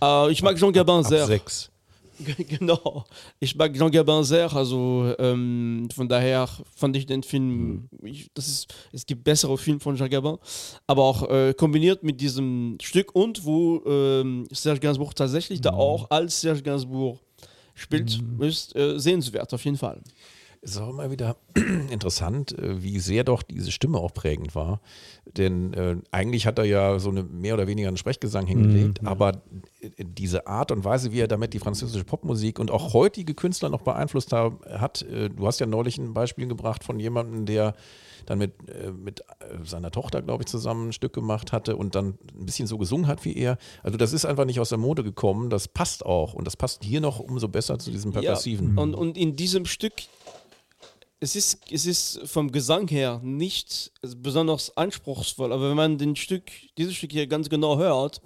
Äh, 0.00 0.30
ich 0.30 0.42
mag 0.42 0.56
Jean 0.56 0.72
Gabin 0.72 0.96
Ab 0.96 1.06
sehr. 1.06 1.26
sechs. 1.26 1.70
Genau. 2.58 3.04
Ich 3.38 3.54
mag 3.56 3.74
Jean 3.74 3.90
Gabin 3.90 4.22
sehr, 4.24 4.52
also 4.52 5.14
ähm, 5.18 5.88
von 5.94 6.08
daher 6.08 6.48
fand 6.74 6.96
ich 6.96 7.06
den 7.06 7.22
Film, 7.22 7.88
ich, 8.02 8.30
das 8.34 8.48
ist, 8.48 8.74
es 8.92 9.06
gibt 9.06 9.24
bessere 9.24 9.56
Filme 9.58 9.80
von 9.80 9.96
Jean 9.96 10.10
Gabin, 10.10 10.36
aber 10.86 11.04
auch 11.04 11.28
äh, 11.30 11.54
kombiniert 11.54 12.02
mit 12.02 12.20
diesem 12.20 12.76
Stück 12.82 13.14
und 13.14 13.44
wo 13.44 13.82
ähm, 13.86 14.46
Serge 14.52 14.80
Gainsbourg 14.80 15.14
tatsächlich 15.14 15.60
da 15.60 15.70
auch 15.70 16.10
als 16.10 16.40
Serge 16.40 16.62
Gainsbourg 16.62 17.18
spielt, 17.74 18.20
ist 18.40 18.76
äh, 18.76 18.98
sehenswert 18.98 19.52
auf 19.54 19.64
jeden 19.64 19.78
Fall. 19.78 20.00
Es 20.62 20.72
ist 20.72 20.78
auch 20.78 20.90
immer 20.90 21.10
wieder 21.10 21.36
interessant, 21.90 22.56
äh, 22.58 22.82
wie 22.82 22.98
sehr 22.98 23.24
doch 23.24 23.42
diese 23.42 23.70
Stimme 23.70 23.98
auch 23.98 24.12
prägend 24.12 24.54
war. 24.54 24.80
Denn 25.24 25.72
äh, 25.72 25.96
eigentlich 26.10 26.46
hat 26.46 26.58
er 26.58 26.64
ja 26.64 26.98
so 26.98 27.08
eine 27.08 27.22
mehr 27.22 27.54
oder 27.54 27.66
weniger 27.66 27.88
einen 27.88 27.96
Sprechgesang 27.96 28.46
hingelegt, 28.46 29.00
aber 29.06 29.42
äh, 29.80 29.90
diese 29.98 30.46
Art 30.46 30.70
und 30.70 30.84
Weise, 30.84 31.12
wie 31.12 31.20
er 31.20 31.28
damit 31.28 31.54
die 31.54 31.58
französische 31.58 32.04
Popmusik 32.04 32.58
und 32.58 32.70
auch 32.70 32.92
heutige 32.92 33.34
Künstler 33.34 33.70
noch 33.70 33.82
beeinflusst 33.82 34.32
hat, 34.32 35.02
äh, 35.02 35.30
du 35.30 35.46
hast 35.46 35.60
ja 35.60 35.66
neulich 35.66 35.96
ein 35.96 36.12
Beispiel 36.12 36.46
gebracht 36.46 36.84
von 36.84 37.00
jemandem, 37.00 37.46
der 37.46 37.74
dann 38.26 38.38
mit, 38.38 38.52
äh, 38.68 38.90
mit 38.90 39.20
äh, 39.20 39.64
seiner 39.64 39.90
Tochter, 39.90 40.22
glaube 40.22 40.42
ich, 40.42 40.48
zusammen 40.48 40.88
ein 40.88 40.92
Stück 40.92 41.12
gemacht 41.12 41.52
hatte 41.52 41.76
und 41.76 41.94
dann 41.94 42.18
ein 42.36 42.46
bisschen 42.46 42.66
so 42.66 42.78
gesungen 42.78 43.06
hat 43.06 43.24
wie 43.24 43.36
er. 43.36 43.58
Also 43.82 43.98
das 43.98 44.12
ist 44.12 44.24
einfach 44.24 44.44
nicht 44.44 44.60
aus 44.60 44.68
der 44.68 44.78
Mode 44.78 45.02
gekommen, 45.02 45.50
das 45.50 45.68
passt 45.68 46.04
auch. 46.04 46.34
Und 46.34 46.46
das 46.46 46.56
passt 46.56 46.84
hier 46.84 47.00
noch 47.00 47.18
umso 47.18 47.48
besser 47.48 47.78
zu 47.78 47.90
diesem 47.90 48.12
Perkussiven. 48.12 48.76
Ja, 48.76 48.82
und, 48.82 48.94
und 48.94 49.16
in 49.16 49.36
diesem 49.36 49.66
Stück, 49.66 49.94
es 51.20 51.36
ist, 51.36 51.60
es 51.70 51.86
ist 51.86 52.20
vom 52.24 52.50
Gesang 52.50 52.88
her 52.88 53.20
nicht 53.22 53.92
besonders 54.16 54.76
anspruchsvoll, 54.76 55.52
aber 55.52 55.70
wenn 55.70 55.76
man 55.76 55.98
den 55.98 56.16
Stück, 56.16 56.50
dieses 56.78 56.94
Stück 56.94 57.12
hier 57.12 57.26
ganz 57.26 57.48
genau 57.48 57.78
hört, 57.78 58.22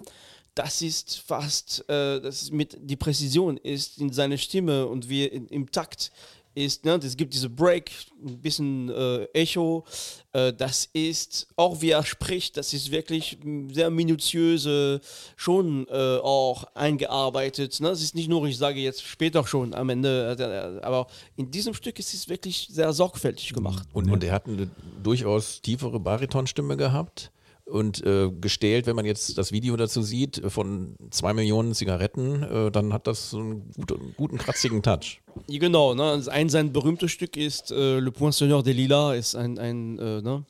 das 0.55 0.81
ist 0.81 1.19
fast, 1.19 1.81
äh, 1.89 2.21
das 2.21 2.43
ist 2.43 2.53
mit 2.53 2.77
die 2.79 2.95
Präzision 2.95 3.57
ist 3.57 3.99
in 3.99 4.11
seiner 4.11 4.37
Stimme 4.37 4.87
und 4.87 5.09
wie 5.09 5.25
in, 5.25 5.47
im 5.47 5.69
Takt 5.69 6.11
ist, 6.55 6.85
ne, 6.85 6.99
es 7.03 7.15
gibt 7.17 7.33
diese 7.33 7.49
Break, 7.49 7.91
ein 8.25 8.39
bisschen 8.39 8.89
äh, 8.89 9.25
Echo, 9.33 9.85
äh, 10.33 10.53
das 10.53 10.89
ist 10.93 11.47
auch 11.55 11.81
wie 11.81 11.91
er 11.91 12.03
spricht, 12.03 12.57
das 12.57 12.73
ist 12.73 12.91
wirklich 12.91 13.37
sehr 13.71 13.89
minutiöse, 13.89 15.01
schon 15.35 15.87
äh, 15.89 16.17
auch 16.17 16.63
eingearbeitet. 16.73 17.79
Ne? 17.81 17.89
Es 17.89 18.01
ist 18.01 18.15
nicht 18.15 18.29
nur, 18.29 18.45
ich 18.45 18.57
sage 18.57 18.79
jetzt 18.79 19.03
später 19.03 19.45
schon 19.45 19.73
am 19.73 19.89
Ende, 19.89 20.79
äh, 20.81 20.85
aber 20.85 21.07
in 21.35 21.51
diesem 21.51 21.73
Stück 21.73 21.99
ist 21.99 22.13
es 22.13 22.27
wirklich 22.29 22.69
sehr 22.71 22.91
sorgfältig 22.93 23.53
gemacht. 23.53 23.87
Und, 23.93 24.09
und 24.09 24.23
er 24.23 24.33
hat 24.33 24.47
eine 24.47 24.69
durchaus 25.03 25.61
tiefere 25.61 25.99
Baritonstimme 25.99 26.77
gehabt 26.77 27.31
und 27.65 28.05
äh, 28.05 28.29
gestählt, 28.29 28.85
wenn 28.85 28.95
man 28.95 29.05
jetzt 29.05 29.37
das 29.37 29.51
Video 29.51 29.75
dazu 29.75 30.01
sieht, 30.01 30.37
äh, 30.37 30.49
von 30.49 30.95
zwei 31.09 31.33
Millionen 31.33 31.73
Zigaretten, 31.73 32.43
äh, 32.43 32.71
dann 32.71 32.93
hat 32.93 33.07
das 33.07 33.31
so 33.31 33.39
einen 33.39 33.71
guten, 33.75 34.13
guten 34.15 34.37
kratzigen 34.37 34.83
Touch. 34.83 35.21
Genau, 35.47 35.93
ne? 35.93 36.03
Also 36.03 36.31
ein 36.31 36.49
sein 36.49 36.71
berühmtes 36.71 37.11
Stück 37.11 37.35
ist 37.37 37.71
äh, 37.71 37.99
Le 37.99 38.11
Poinçonneur 38.11 38.63
des 38.63 38.75
Lilas, 38.75 39.17
ist 39.17 39.35
ein, 39.35 39.57
ein 39.57 39.97
äh, 39.97 40.21
ne? 40.21 40.45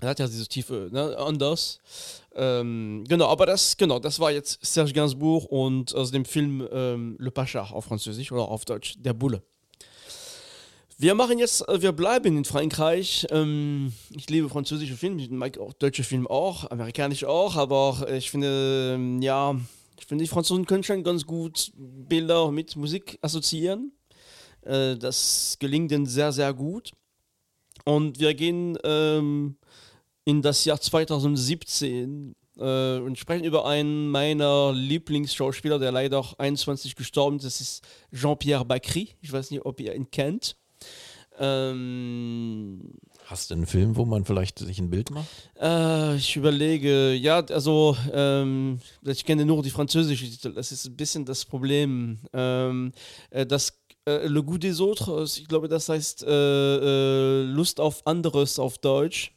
Er 0.00 0.10
hat 0.10 0.20
ja 0.20 0.26
dieses 0.26 0.48
tiefe, 0.48 0.88
ne? 0.92 1.16
Anders. 1.18 1.80
Ähm, 2.34 3.04
genau, 3.08 3.26
aber 3.26 3.46
das, 3.46 3.76
genau, 3.76 3.98
das 3.98 4.20
war 4.20 4.30
jetzt 4.30 4.64
Serge 4.64 4.92
Gainsbourg 4.92 5.50
und 5.50 5.92
aus 5.94 6.12
dem 6.12 6.24
Film 6.24 6.66
ähm, 6.70 7.16
Le 7.18 7.32
Pacha 7.32 7.64
auf 7.70 7.86
Französisch 7.86 8.30
oder 8.30 8.42
auf 8.42 8.64
Deutsch, 8.64 8.94
Der 8.98 9.12
Bulle. 9.12 9.42
Wir 11.00 11.14
machen 11.14 11.38
jetzt, 11.38 11.66
äh, 11.68 11.80
wir 11.80 11.92
bleiben 11.92 12.36
in 12.36 12.44
Frankreich. 12.44 13.24
Ähm, 13.30 13.92
ich 14.10 14.28
liebe 14.28 14.48
französische 14.48 14.96
Filme, 14.96 15.22
ich 15.22 15.30
mag 15.30 15.56
auch 15.58 15.72
deutsche 15.72 16.02
Filme 16.02 16.28
auch, 16.28 16.68
amerikanische 16.72 17.28
auch, 17.28 17.54
aber 17.54 18.10
ich 18.10 18.32
finde, 18.32 18.94
ähm, 18.96 19.22
ja, 19.22 19.54
ich 19.96 20.06
finde, 20.06 20.24
die 20.24 20.28
Franzosen 20.28 20.66
können 20.66 20.82
schon 20.82 21.04
ganz 21.04 21.24
gut 21.24 21.70
Bilder 21.76 22.50
mit 22.50 22.74
Musik 22.74 23.16
assoziieren. 23.22 23.92
Äh, 24.62 24.96
das 24.96 25.56
gelingt 25.60 25.92
ihnen 25.92 26.04
sehr, 26.04 26.32
sehr 26.32 26.52
gut. 26.52 26.90
Und 27.84 28.18
wir 28.18 28.34
gehen 28.34 28.76
ähm, 28.82 29.56
in 30.24 30.42
das 30.42 30.64
Jahr 30.64 30.80
2017 30.80 32.34
äh, 32.58 32.98
und 32.98 33.16
sprechen 33.16 33.44
über 33.44 33.66
einen 33.66 34.10
meiner 34.10 34.72
Lieblingsschauspieler, 34.72 35.78
der 35.78 35.92
leider 35.92 36.18
auch 36.18 36.36
21 36.40 36.96
gestorben 36.96 37.36
ist. 37.36 37.44
Das 37.44 37.60
ist 37.60 37.86
Jean-Pierre 38.12 38.64
Bacry. 38.64 39.10
Ich 39.20 39.32
weiß 39.32 39.52
nicht, 39.52 39.64
ob 39.64 39.78
ihr 39.78 39.94
ihn 39.94 40.10
kennt. 40.10 40.56
Ähm, 41.38 42.80
Hast 43.26 43.50
du 43.50 43.54
einen 43.54 43.66
Film, 43.66 43.96
wo 43.96 44.04
man 44.06 44.24
vielleicht 44.24 44.58
sich 44.58 44.78
ein 44.78 44.88
Bild 44.90 45.10
macht? 45.10 45.26
äh, 45.60 46.16
ich 46.16 46.34
überlege, 46.36 47.12
ja, 47.12 47.40
also 47.50 47.94
ähm, 48.12 48.80
ich 49.04 49.24
kenne 49.24 49.44
nur 49.44 49.62
die 49.62 49.70
französische 49.70 50.24
Titel, 50.24 50.54
das 50.54 50.72
ist 50.72 50.86
ein 50.86 50.96
bisschen 50.96 51.24
das 51.26 51.44
Problem. 51.44 52.18
Ähm, 52.32 52.92
äh, 53.30 53.44
das 53.44 53.74
äh, 54.06 54.26
Le 54.26 54.42
Goût 54.42 54.62
des 54.62 54.80
Autres, 54.80 55.36
ich 55.36 55.46
glaube, 55.46 55.68
das 55.68 55.88
heißt 55.90 56.22
äh, 56.22 56.30
äh, 56.30 57.42
Lust 57.42 57.80
auf 57.80 58.06
anderes 58.06 58.58
auf 58.58 58.78
Deutsch. 58.78 59.32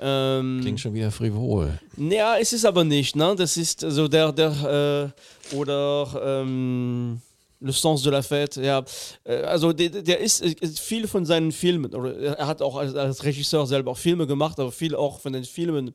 Ähm, 0.00 0.60
Klingt 0.62 0.80
schon 0.80 0.94
wieder 0.94 1.10
frivol. 1.10 1.78
ja, 1.96 2.38
es 2.38 2.52
ist 2.52 2.64
aber 2.64 2.84
nicht, 2.84 3.14
ne? 3.16 3.34
Das 3.36 3.56
ist 3.56 3.80
so 3.80 4.08
der, 4.08 4.32
der, 4.32 5.12
äh, 5.52 5.54
oder 5.56 6.42
ähm, 6.42 7.20
Le 7.60 7.72
Sens 7.72 8.02
de 8.02 8.10
la 8.10 8.22
Fête, 8.22 8.60
ja. 8.60 8.84
Äh, 9.24 9.42
also 9.42 9.72
der, 9.72 9.90
der 9.90 10.20
ist, 10.20 10.42
äh, 10.42 10.54
viel 10.68 11.08
von 11.08 11.26
seinen 11.26 11.50
Filmen, 11.50 11.92
oder 11.94 12.16
er 12.38 12.46
hat 12.46 12.62
auch 12.62 12.76
als, 12.76 12.94
als 12.94 13.24
Regisseur 13.24 13.66
selber 13.66 13.92
auch 13.92 13.98
Filme 13.98 14.26
gemacht, 14.26 14.60
aber 14.60 14.70
viel 14.70 14.94
auch 14.94 15.18
von 15.20 15.32
den 15.32 15.44
Filmen, 15.44 15.94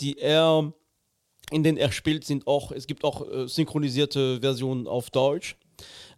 die 0.00 0.18
er, 0.18 0.72
in 1.50 1.62
denen 1.62 1.78
er 1.78 1.92
spielt, 1.92 2.24
sind 2.24 2.46
auch, 2.46 2.72
es 2.72 2.86
gibt 2.86 3.04
auch 3.04 3.30
äh, 3.30 3.46
synchronisierte 3.46 4.40
Versionen 4.40 4.88
auf 4.88 5.10
Deutsch. 5.10 5.56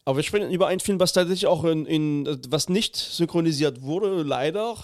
Aber 0.06 0.16
wir 0.16 0.22
sprechen 0.22 0.50
über 0.50 0.68
einen 0.68 0.80
Film, 0.80 0.98
was 0.98 1.12
tatsächlich 1.12 1.46
auch 1.46 1.64
in, 1.64 1.84
in 1.84 2.24
äh, 2.24 2.38
was 2.48 2.70
nicht 2.70 2.96
synchronisiert 2.96 3.82
wurde, 3.82 4.22
leider. 4.22 4.74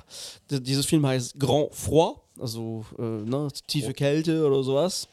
D 0.50 0.60
dieses 0.60 0.84
Film 0.84 1.06
heißt 1.06 1.40
Grand 1.40 1.74
Froid, 1.74 2.16
also 2.38 2.84
äh, 2.98 3.02
ne, 3.02 3.48
tiefe 3.66 3.94
Kälte 3.94 4.46
oder 4.46 4.62
sowas. 4.62 5.08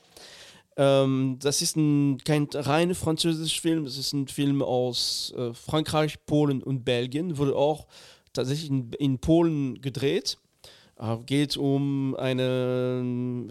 Ähm, 0.78 1.38
das 1.42 1.62
ist 1.62 1.76
ein, 1.76 2.18
kein 2.24 2.48
rein 2.54 2.96
französischer 2.96 3.62
Film, 3.62 3.86
es 3.86 3.98
ist 3.98 4.14
ein 4.14 4.28
Film 4.28 4.62
aus 4.62 5.34
äh, 5.38 5.54
Frankreich, 5.54 6.26
Polen 6.26 6.64
und 6.64 6.86
Belgien. 6.86 7.38
Wurde 7.38 7.56
auch 7.56 7.88
tatsächlich 8.34 8.70
in, 8.70 8.92
in 8.94 9.20
Polen 9.20 9.82
gedreht. 9.82 10.38
Äh, 10.98 11.18
geht 11.26 11.58
um 11.58 12.16
eine, 12.16 13.04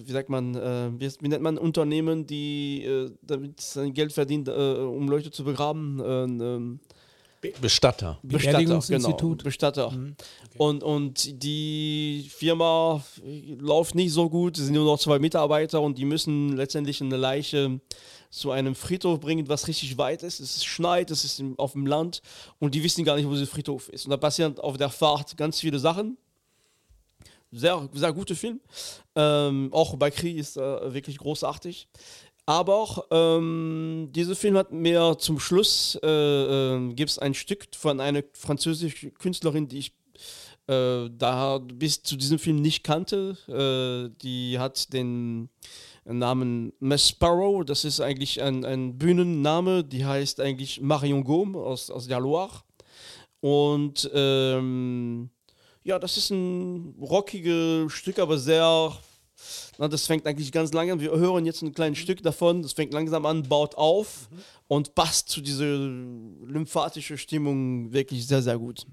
wie 0.02 0.12
sagt 0.12 0.30
man, 0.30 0.54
äh, 0.54 0.90
wie, 0.98 1.10
wie 1.20 1.28
nennt 1.28 1.42
man 1.42 1.58
Unternehmen, 1.58 2.26
die 2.26 2.84
äh, 2.84 3.10
damit 3.22 3.60
sein 3.60 3.92
Geld 3.92 4.12
verdient, 4.12 4.48
äh, 4.48 4.52
um 4.52 5.08
Leute 5.08 5.30
zu 5.30 5.44
begraben. 5.44 6.80
Bestatter. 7.40 8.18
Bestatter, 8.22 8.58
Beerdigungsinstitut. 8.58 9.38
Genau, 9.38 9.44
Bestatter. 9.44 9.92
und, 10.58 10.82
und 10.82 11.42
die 11.42 12.30
Firma 12.30 13.02
läuft 13.58 13.94
nicht 13.94 14.12
so 14.12 14.28
gut, 14.28 14.58
es 14.58 14.64
sind 14.64 14.74
nur 14.74 14.84
noch 14.84 14.98
zwei 14.98 15.18
Mitarbeiter 15.18 15.80
und 15.80 15.96
die 15.96 16.04
müssen 16.04 16.56
letztendlich 16.56 17.00
eine 17.00 17.16
Leiche 17.16 17.80
zu 18.30 18.50
einem 18.50 18.74
Friedhof 18.74 19.20
bringen, 19.20 19.48
was 19.48 19.66
richtig 19.68 19.96
weit 19.98 20.22
ist. 20.22 20.40
Es 20.40 20.64
schneit, 20.64 21.10
es 21.10 21.24
ist 21.24 21.42
auf 21.56 21.72
dem 21.72 21.86
Land 21.86 22.22
und 22.58 22.74
die 22.74 22.82
wissen 22.82 23.04
gar 23.04 23.16
nicht, 23.16 23.26
wo 23.26 23.32
dieser 23.32 23.46
Friedhof 23.46 23.88
ist. 23.88 24.04
Und 24.04 24.10
da 24.10 24.16
passieren 24.16 24.58
auf 24.58 24.76
der 24.76 24.90
Fahrt 24.90 25.36
ganz 25.36 25.60
viele 25.60 25.78
Sachen. 25.78 26.16
Sehr, 27.52 27.88
sehr 27.92 28.12
guter 28.12 28.36
Film. 28.36 28.60
Ähm, 29.16 29.70
auch 29.72 29.96
bei 29.96 30.12
Krieg 30.12 30.36
ist 30.36 30.56
äh, 30.56 30.94
wirklich 30.94 31.18
großartig. 31.18 31.88
Aber 32.50 33.06
ähm, 33.12 34.08
dieser 34.10 34.34
Film 34.34 34.56
hat 34.56 34.72
mehr 34.72 35.16
zum 35.18 35.38
Schluss, 35.38 35.96
äh, 36.02 36.08
äh, 36.08 36.94
gibt 36.94 37.12
es 37.12 37.20
ein 37.20 37.32
Stück 37.32 37.68
von 37.76 38.00
einer 38.00 38.24
französischen 38.32 39.14
Künstlerin, 39.14 39.68
die 39.68 39.78
ich 39.78 39.92
äh, 40.66 41.08
da 41.16 41.58
bis 41.58 42.02
zu 42.02 42.16
diesem 42.16 42.40
Film 42.40 42.56
nicht 42.56 42.82
kannte. 42.82 43.36
Äh, 43.46 44.12
die 44.20 44.58
hat 44.58 44.92
den 44.92 45.48
Namen 46.04 46.72
Miss 46.80 47.10
Sparrow, 47.10 47.64
das 47.64 47.84
ist 47.84 48.00
eigentlich 48.00 48.42
ein, 48.42 48.64
ein 48.64 48.98
Bühnenname, 48.98 49.84
die 49.84 50.04
heißt 50.04 50.40
eigentlich 50.40 50.80
Marion 50.80 51.22
Gaume 51.22 51.56
aus, 51.56 51.88
aus 51.88 52.08
der 52.08 52.18
Loire. 52.18 52.64
Und 53.38 54.10
ähm, 54.12 55.30
ja, 55.84 56.00
das 56.00 56.16
ist 56.16 56.30
ein 56.30 56.96
rockiges 57.00 57.92
Stück, 57.92 58.18
aber 58.18 58.38
sehr. 58.38 58.92
Na, 59.78 59.88
das 59.88 60.06
fängt 60.06 60.26
eigentlich 60.26 60.52
ganz 60.52 60.72
lange 60.72 60.92
an. 60.92 61.00
Wir 61.00 61.10
hören 61.10 61.46
jetzt 61.46 61.62
ein 61.62 61.72
kleines 61.72 61.98
Stück 61.98 62.22
davon. 62.22 62.62
Das 62.62 62.72
fängt 62.72 62.92
langsam 62.92 63.26
an, 63.26 63.42
baut 63.44 63.74
auf 63.76 64.28
und 64.68 64.94
passt 64.94 65.28
zu 65.28 65.40
dieser 65.40 65.64
lymphatischen 65.66 67.18
Stimmung 67.18 67.92
wirklich 67.92 68.26
sehr, 68.26 68.42
sehr 68.42 68.58
gut. 68.58 68.86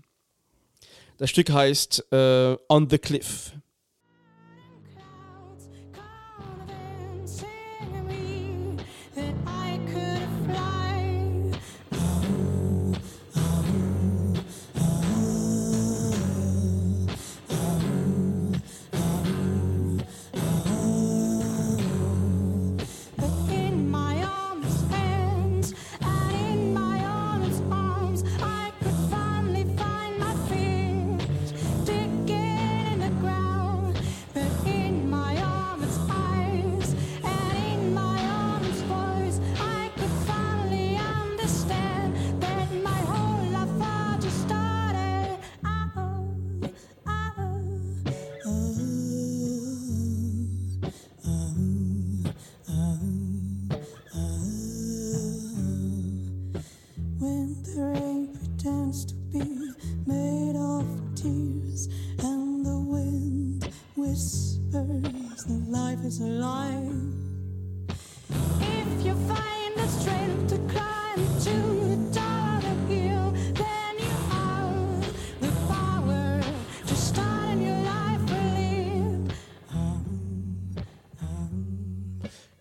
Das 1.17 1.29
Stück 1.29 1.49
heißt 1.49 2.11
äh, 2.11 2.55
On 2.69 2.89
the 2.89 2.97
Cliff. 2.97 3.51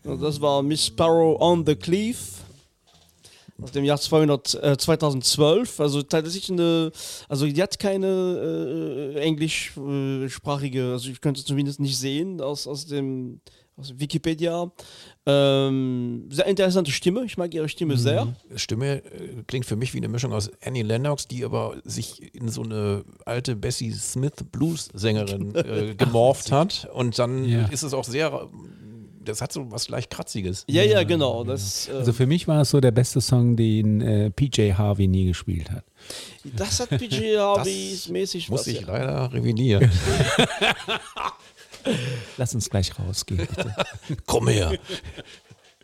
Und 0.07 0.23
das 0.23 0.41
war 0.41 0.63
Miss 0.63 0.87
Sparrow 0.87 1.41
on 1.41 1.65
the 1.67 1.75
Cliff 1.75 2.35
aus 3.61 3.73
dem 3.73 3.85
Jahr 3.85 3.99
200, 3.99 4.55
äh, 4.63 4.77
2012. 4.77 5.81
Also 5.81 6.03
tatsächlich 6.03 6.51
eine, 6.51 6.93
also 7.29 7.47
die 7.47 7.63
hat 7.63 7.79
keine 7.79 9.15
äh, 9.17 9.21
englischsprachige, 9.21 10.93
also 10.93 11.11
ich 11.11 11.21
könnte 11.21 11.41
es 11.41 11.47
zumindest 11.47 11.81
nicht 11.81 11.97
sehen 11.99 12.41
aus, 12.41 12.67
aus 12.67 12.87
dem 12.87 13.41
aus 13.79 13.93
Wikipedia. 13.99 14.71
Ähm, 15.27 16.29
sehr 16.31 16.47
interessante 16.47 16.91
Stimme, 16.91 17.25
ich 17.27 17.37
mag 17.37 17.53
ihre 17.53 17.69
Stimme 17.69 17.99
sehr. 17.99 18.35
Stimme 18.55 19.05
äh, 19.05 19.43
klingt 19.47 19.67
für 19.67 19.77
mich 19.77 19.93
wie 19.93 19.99
eine 19.99 20.09
Mischung 20.09 20.33
aus 20.33 20.51
Annie 20.65 20.83
Lennox, 20.83 21.27
die 21.29 21.45
aber 21.45 21.77
sich 21.85 22.35
in 22.35 22.49
so 22.49 22.63
eine 22.63 23.05
alte 23.27 23.55
Bessie 23.55 23.93
Smith 23.93 24.33
Blues-Sängerin 24.51 25.55
äh, 25.55 25.95
gemorpht 25.99 26.51
hat. 26.53 26.89
Und 26.95 27.19
dann 27.19 27.45
Ja. 27.45 27.67
ist 27.67 27.83
es 27.83 27.93
auch 27.93 28.05
sehr, 28.05 28.49
das 29.27 29.41
hat 29.41 29.53
so 29.53 29.71
was 29.71 29.89
leicht 29.89 30.11
Kratziges. 30.11 30.65
Ja, 30.69 30.83
ja, 30.83 31.03
genau. 31.03 31.45
Das, 31.45 31.89
äh, 31.89 31.93
Also 31.93 32.13
für 32.13 32.27
mich 32.27 32.49
war 32.49 32.63
es 32.63 32.71
so 32.71 32.81
der 32.81 32.93
beste 32.93 33.21
Song, 33.21 33.57
den 33.57 34.01
äh, 34.01 34.31
PJ 34.31 34.73
Harvey 34.73 35.07
nie 35.09 35.27
gespielt 35.27 35.71
hat. 35.71 35.85
das 36.45 36.81
hat 36.81 36.91
PG 36.91 37.39
Harveys 37.39 38.09
mäßig 38.09 38.49
Muss 38.49 38.61
was, 38.61 38.67
ich 38.69 38.81
ja. 38.81 38.87
leider 38.87 39.33
revidieren. 39.33 39.91
Lass 42.37 42.55
uns 42.55 42.69
gleich 42.69 42.99
rausgehen, 42.99 43.47
bitte. 43.47 43.75
Komm 44.27 44.49
her. 44.49 44.79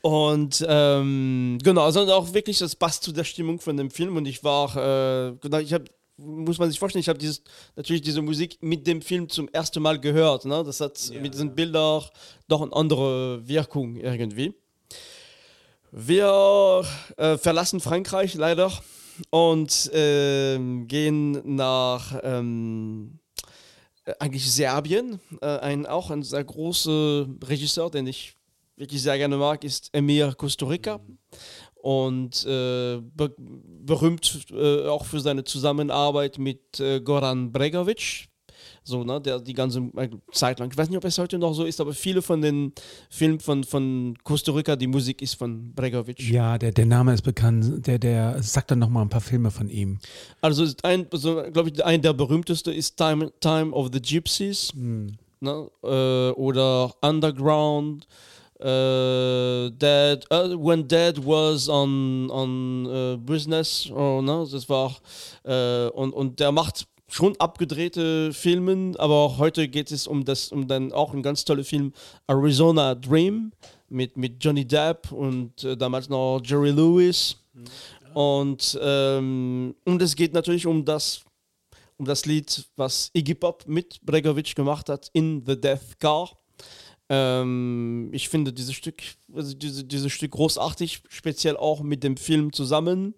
Und 0.02 0.64
ähm, 0.68 1.59
genau, 1.62 1.85
also 1.85 2.00
auch 2.12 2.35
wirklich, 2.35 2.59
das 2.59 2.74
passt 2.74 3.05
zu 3.05 3.12
der 3.12 3.24
Stimmung 3.24 3.61
von 3.61 3.76
dem 3.76 3.90
Film. 3.90 4.16
Und 4.16 4.26
ich 4.26 4.42
war, 4.42 4.76
äh, 4.76 5.33
genau, 5.40 5.59
ich 5.59 5.72
habe, 5.72 5.85
muss 6.24 6.58
man 6.58 6.70
sich 6.70 6.78
vorstellen, 6.78 7.00
ich 7.00 7.08
habe 7.08 7.18
dieses, 7.18 7.42
natürlich 7.76 8.02
diese 8.02 8.22
Musik 8.22 8.58
mit 8.61 8.87
dem 8.87 9.02
Film 9.02 9.28
zum 9.28 9.48
ersten 9.48 9.82
Mal 9.82 10.00
gehört. 10.00 10.44
Ne? 10.44 10.62
Das 10.64 10.80
hat 10.80 11.11
mit 11.20 11.35
diesen 11.35 11.54
Bildern 11.54 12.04
doch 12.48 12.62
eine 12.62 12.72
andere 12.72 13.46
Wirkung 13.46 13.96
irgendwie. 13.96 14.54
Wir 15.90 16.85
äh, 17.16 17.37
verlassen 17.37 17.80
Frankreich 17.80 18.35
leider 18.35 18.72
und 19.30 19.90
ähm, 19.92 20.88
gehen 20.88 21.56
nach 21.56 22.18
ähm, 22.22 23.18
äh, 24.04 24.14
eigentlich 24.18 24.50
Serbien. 24.50 25.20
Äh, 25.40 25.58
ein, 25.58 25.87
auch 25.87 26.11
ein 26.11 26.22
sehr 26.22 26.44
großer 26.44 27.26
Regisseur, 27.44 27.90
den 27.90 28.06
ich 28.06 28.35
wirklich 28.76 29.02
sehr 29.02 29.18
gerne 29.18 29.37
mag, 29.37 29.64
ist 29.64 29.90
Emir 29.92 30.35
Kusturica. 30.35 31.00
Und 31.82 32.46
äh, 32.46 33.00
be 33.00 33.34
berühmt 33.84 34.46
äh, 34.52 34.86
auch 34.86 35.04
für 35.04 35.18
seine 35.18 35.42
Zusammenarbeit 35.42 36.38
mit 36.38 36.78
äh, 36.78 37.00
Goran 37.00 37.50
Bregovic. 37.50 38.28
So, 38.84 39.02
ne, 39.02 39.20
der 39.20 39.40
die 39.40 39.52
ganze 39.52 39.90
Zeit 40.30 40.60
lang. 40.60 40.70
Ich 40.70 40.78
weiß 40.78 40.88
nicht, 40.88 40.96
ob 40.96 41.04
es 41.04 41.18
heute 41.18 41.38
noch 41.38 41.54
so 41.54 41.64
ist, 41.64 41.80
aber 41.80 41.92
viele 41.92 42.22
von 42.22 42.40
den 42.40 42.72
Filmen 43.10 43.40
von, 43.40 43.64
von 43.64 44.16
Costa 44.22 44.52
Rica, 44.52 44.76
die 44.76 44.86
Musik 44.86 45.22
ist 45.22 45.34
von 45.34 45.72
Bregovic. 45.74 46.20
Ja, 46.20 46.56
der, 46.56 46.70
der 46.70 46.86
Name 46.86 47.14
ist 47.14 47.22
bekannt. 47.22 47.84
Der, 47.86 47.98
der 47.98 48.40
sagt 48.42 48.70
dann 48.70 48.78
noch 48.78 48.88
mal 48.88 49.02
ein 49.02 49.08
paar 49.08 49.20
Filme 49.20 49.50
von 49.50 49.68
ihm. 49.68 49.98
Also, 50.40 50.64
ein, 50.84 51.08
also 51.12 51.42
glaube 51.52 51.70
ich, 51.70 51.84
ein 51.84 52.02
der 52.02 52.12
berühmtesten 52.12 52.72
ist 52.72 52.96
Time, 52.96 53.32
Time 53.40 53.72
of 53.72 53.90
the 53.92 54.00
Gypsies 54.00 54.72
ne? 54.74 55.68
äh, 55.82 56.30
oder 56.38 56.94
Underground. 57.00 58.06
Dead, 58.62 60.25
äh, 60.31 60.57
when 60.57 60.87
Dead 60.87 61.18
was 61.18 61.68
on, 61.68 62.31
on 62.31 62.87
äh, 62.87 63.16
Business, 63.16 63.90
oh, 63.90 64.22
ne? 64.22 64.46
das 64.51 64.68
war 64.68 64.96
äh, 65.44 65.88
und, 65.88 66.12
und 66.12 66.38
der 66.38 66.53
macht 66.53 66.87
schon 67.09 67.37
abgedrehte 67.38 68.33
Filme, 68.33 68.92
aber 68.98 69.14
auch 69.14 69.38
heute 69.38 69.68
geht 69.68 69.90
es 69.90 70.07
um 70.07 70.25
das, 70.25 70.51
um 70.51 70.66
dann 70.66 70.92
auch 70.92 71.12
einen 71.12 71.22
ganz 71.22 71.44
tollen 71.44 71.64
Film 71.64 71.92
Arizona 72.27 72.94
Dream 72.94 73.53
mit, 73.88 74.16
mit 74.16 74.42
Johnny 74.42 74.64
Depp 74.64 75.12
und 75.12 75.62
äh, 75.64 75.77
damals 75.77 76.09
noch 76.09 76.40
Jerry 76.42 76.70
Lewis. 76.70 77.37
Und, 78.14 78.79
ähm, 78.83 79.75
und 79.85 80.03
es 80.03 80.16
geht 80.16 80.33
natürlich 80.33 80.66
um 80.66 80.85
das, 80.85 81.22
um 81.98 82.07
das 82.07 82.25
Lied, 82.27 82.66
was 82.77 83.11
Iggy 83.14 83.35
Pop 83.35 83.64
mit 83.66 84.01
Bregovic 84.03 84.55
gemacht 84.55 84.88
hat, 84.88 85.11
In 85.12 85.42
the 85.46 85.61
Death 85.61 85.98
Car. 85.98 86.31
Ähm, 87.14 88.09
ich 88.12 88.31
finde 88.31 88.55
dieses 88.55 88.75
Stück, 88.75 89.03
also 89.35 89.55
diese, 89.55 89.85
dieses 89.85 90.11
Stück 90.11 90.31
großartig, 90.31 91.03
speziell 91.11 91.59
auch 91.59 91.83
mit 91.83 92.03
dem 92.05 92.16
Film 92.16 92.55
zusammen. 92.55 93.14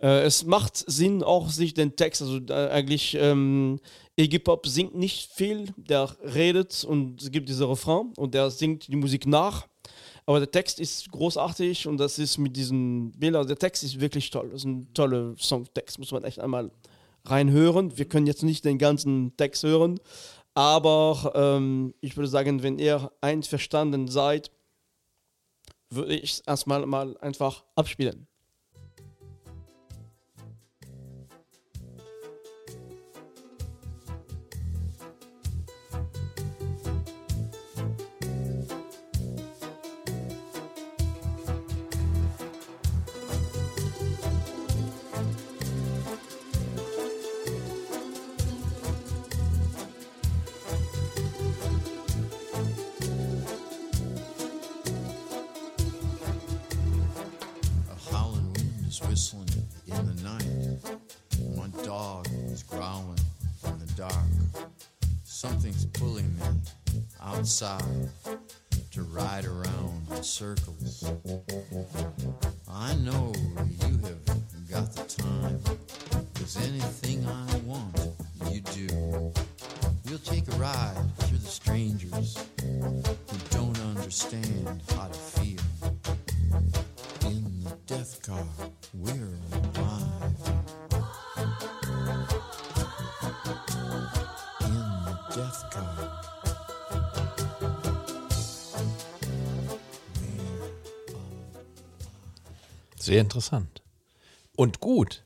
Äh, 0.00 0.22
es 0.22 0.46
macht 0.46 0.82
Sinn, 0.90 1.22
auch 1.22 1.50
sich 1.50 1.74
den 1.74 1.96
Text, 1.96 2.22
also 2.22 2.38
äh, 2.48 2.70
eigentlich 2.70 3.14
ähm, 3.20 3.78
Iggy 4.18 4.38
Pop 4.38 4.66
singt 4.66 4.94
nicht 4.94 5.30
viel, 5.32 5.66
der 5.76 6.16
redet 6.22 6.82
und 6.84 7.30
gibt 7.30 7.50
diese 7.50 7.68
Refrain 7.68 8.14
und 8.16 8.32
der 8.32 8.48
singt 8.48 8.88
die 8.88 8.96
Musik 8.96 9.26
nach. 9.26 9.66
Aber 10.24 10.38
der 10.38 10.50
Text 10.50 10.80
ist 10.80 11.12
großartig 11.12 11.86
und 11.86 11.98
das 11.98 12.18
ist 12.18 12.38
mit 12.38 12.56
diesen 12.56 13.12
Bildern, 13.12 13.40
also 13.40 13.48
der 13.48 13.58
Text 13.58 13.84
ist 13.84 14.00
wirklich 14.00 14.30
toll. 14.30 14.48
Das 14.50 14.62
ist 14.62 14.64
ein 14.64 14.94
toller 14.94 15.34
Songtext, 15.38 15.98
muss 15.98 16.10
man 16.10 16.24
echt 16.24 16.40
einmal 16.40 16.70
reinhören. 17.26 17.98
Wir 17.98 18.06
können 18.06 18.26
jetzt 18.26 18.42
nicht 18.44 18.64
den 18.64 18.78
ganzen 18.78 19.36
Text 19.36 19.62
hören, 19.62 20.00
aber 20.56 21.32
ähm, 21.34 21.94
ich 22.00 22.16
würde 22.16 22.28
sagen, 22.28 22.62
wenn 22.62 22.78
ihr 22.78 23.12
einverstanden 23.20 24.08
seid, 24.08 24.50
würde 25.90 26.14
ich 26.14 26.32
es 26.32 26.40
erstmal 26.40 26.86
mal 26.86 27.16
einfach 27.18 27.64
abspielen. 27.74 28.26
Take 80.36 80.54
a 80.54 80.58
ride 80.58 80.94
through 81.18 81.38
the 81.38 81.48
strangers 81.48 82.36
who 82.60 83.02
don't 83.50 83.78
understand 83.80 84.82
how 84.94 85.06
to 85.06 85.18
feel. 85.18 85.60
In 87.24 87.64
the 87.64 87.70
death 87.86 88.20
car, 88.22 88.46
we're 88.92 89.38
alive. 89.52 90.36
In 94.60 94.84
the 95.06 95.16
death 95.34 95.70
car. 95.70 95.96
Sehr 102.98 103.20
interessant. 103.20 103.80
Und 104.56 104.80
gut. 104.80 105.22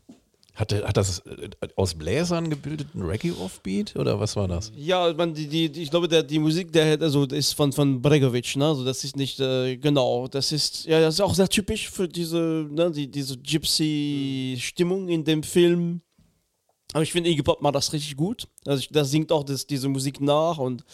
Hatte, 0.60 0.86
hat 0.86 0.96
das 0.98 1.20
äh, 1.20 1.48
aus 1.74 1.94
Bläsern 1.94 2.50
gebildeten 2.50 3.00
Reggae-Offbeat 3.00 3.96
oder 3.96 4.20
was 4.20 4.36
war 4.36 4.46
das? 4.46 4.70
Ja, 4.76 5.10
man, 5.14 5.32
die, 5.32 5.48
die, 5.48 5.82
ich 5.82 5.90
glaube, 5.90 6.06
der, 6.06 6.22
die 6.22 6.38
Musik, 6.38 6.70
der 6.70 6.92
hat- 6.92 7.02
also, 7.02 7.24
ist 7.24 7.54
von, 7.54 7.72
von 7.72 8.02
Bregovic, 8.02 8.56
ne? 8.56 8.66
Also 8.66 8.84
das 8.84 9.02
ist 9.02 9.16
nicht, 9.16 9.40
äh, 9.40 9.78
genau, 9.78 10.28
das 10.28 10.52
ist, 10.52 10.84
ja, 10.84 11.00
das 11.00 11.14
ist 11.14 11.20
auch 11.22 11.34
sehr 11.34 11.48
typisch 11.48 11.88
für 11.88 12.06
diese, 12.06 12.66
ne, 12.70 12.90
die, 12.90 13.10
diese 13.10 13.38
Gypsy-Stimmung 13.38 15.08
in 15.08 15.24
dem 15.24 15.42
Film. 15.42 16.02
Aber 16.92 17.02
ich 17.04 17.12
finde, 17.12 17.30
Iggy 17.30 17.42
Pop 17.42 17.62
macht 17.62 17.76
das 17.76 17.90
richtig 17.94 18.14
gut. 18.16 18.46
Also, 18.66 18.82
ich, 18.82 18.90
singt 19.08 19.32
auch 19.32 19.44
das, 19.44 19.66
diese 19.66 19.88
Musik 19.88 20.20
nach 20.20 20.58
und 20.58 20.84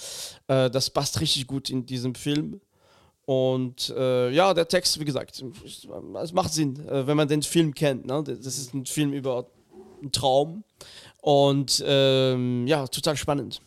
äh, 0.46 0.70
das 0.70 0.90
passt 0.90 1.20
richtig 1.20 1.44
gut 1.48 1.70
in 1.70 1.84
diesem 1.84 2.14
Film. 2.14 2.60
Und 3.24 3.92
äh, 3.96 4.30
ja, 4.30 4.54
der 4.54 4.68
Text, 4.68 5.00
wie 5.00 5.04
gesagt, 5.04 5.42
es 6.22 6.32
macht 6.32 6.52
Sinn, 6.52 6.78
äh, 6.88 7.04
wenn 7.08 7.16
man 7.16 7.26
den 7.26 7.42
Film 7.42 7.74
kennt. 7.74 8.06
Ne? 8.06 8.22
Das 8.22 8.46
ist 8.58 8.72
ein 8.72 8.86
Film 8.86 9.12
über 9.12 9.48
einen 10.00 10.12
Traum. 10.12 10.64
Und 11.22 11.82
ähm, 11.86 12.66
ja, 12.66 12.86
total 12.86 13.16
spannend. 13.16 13.60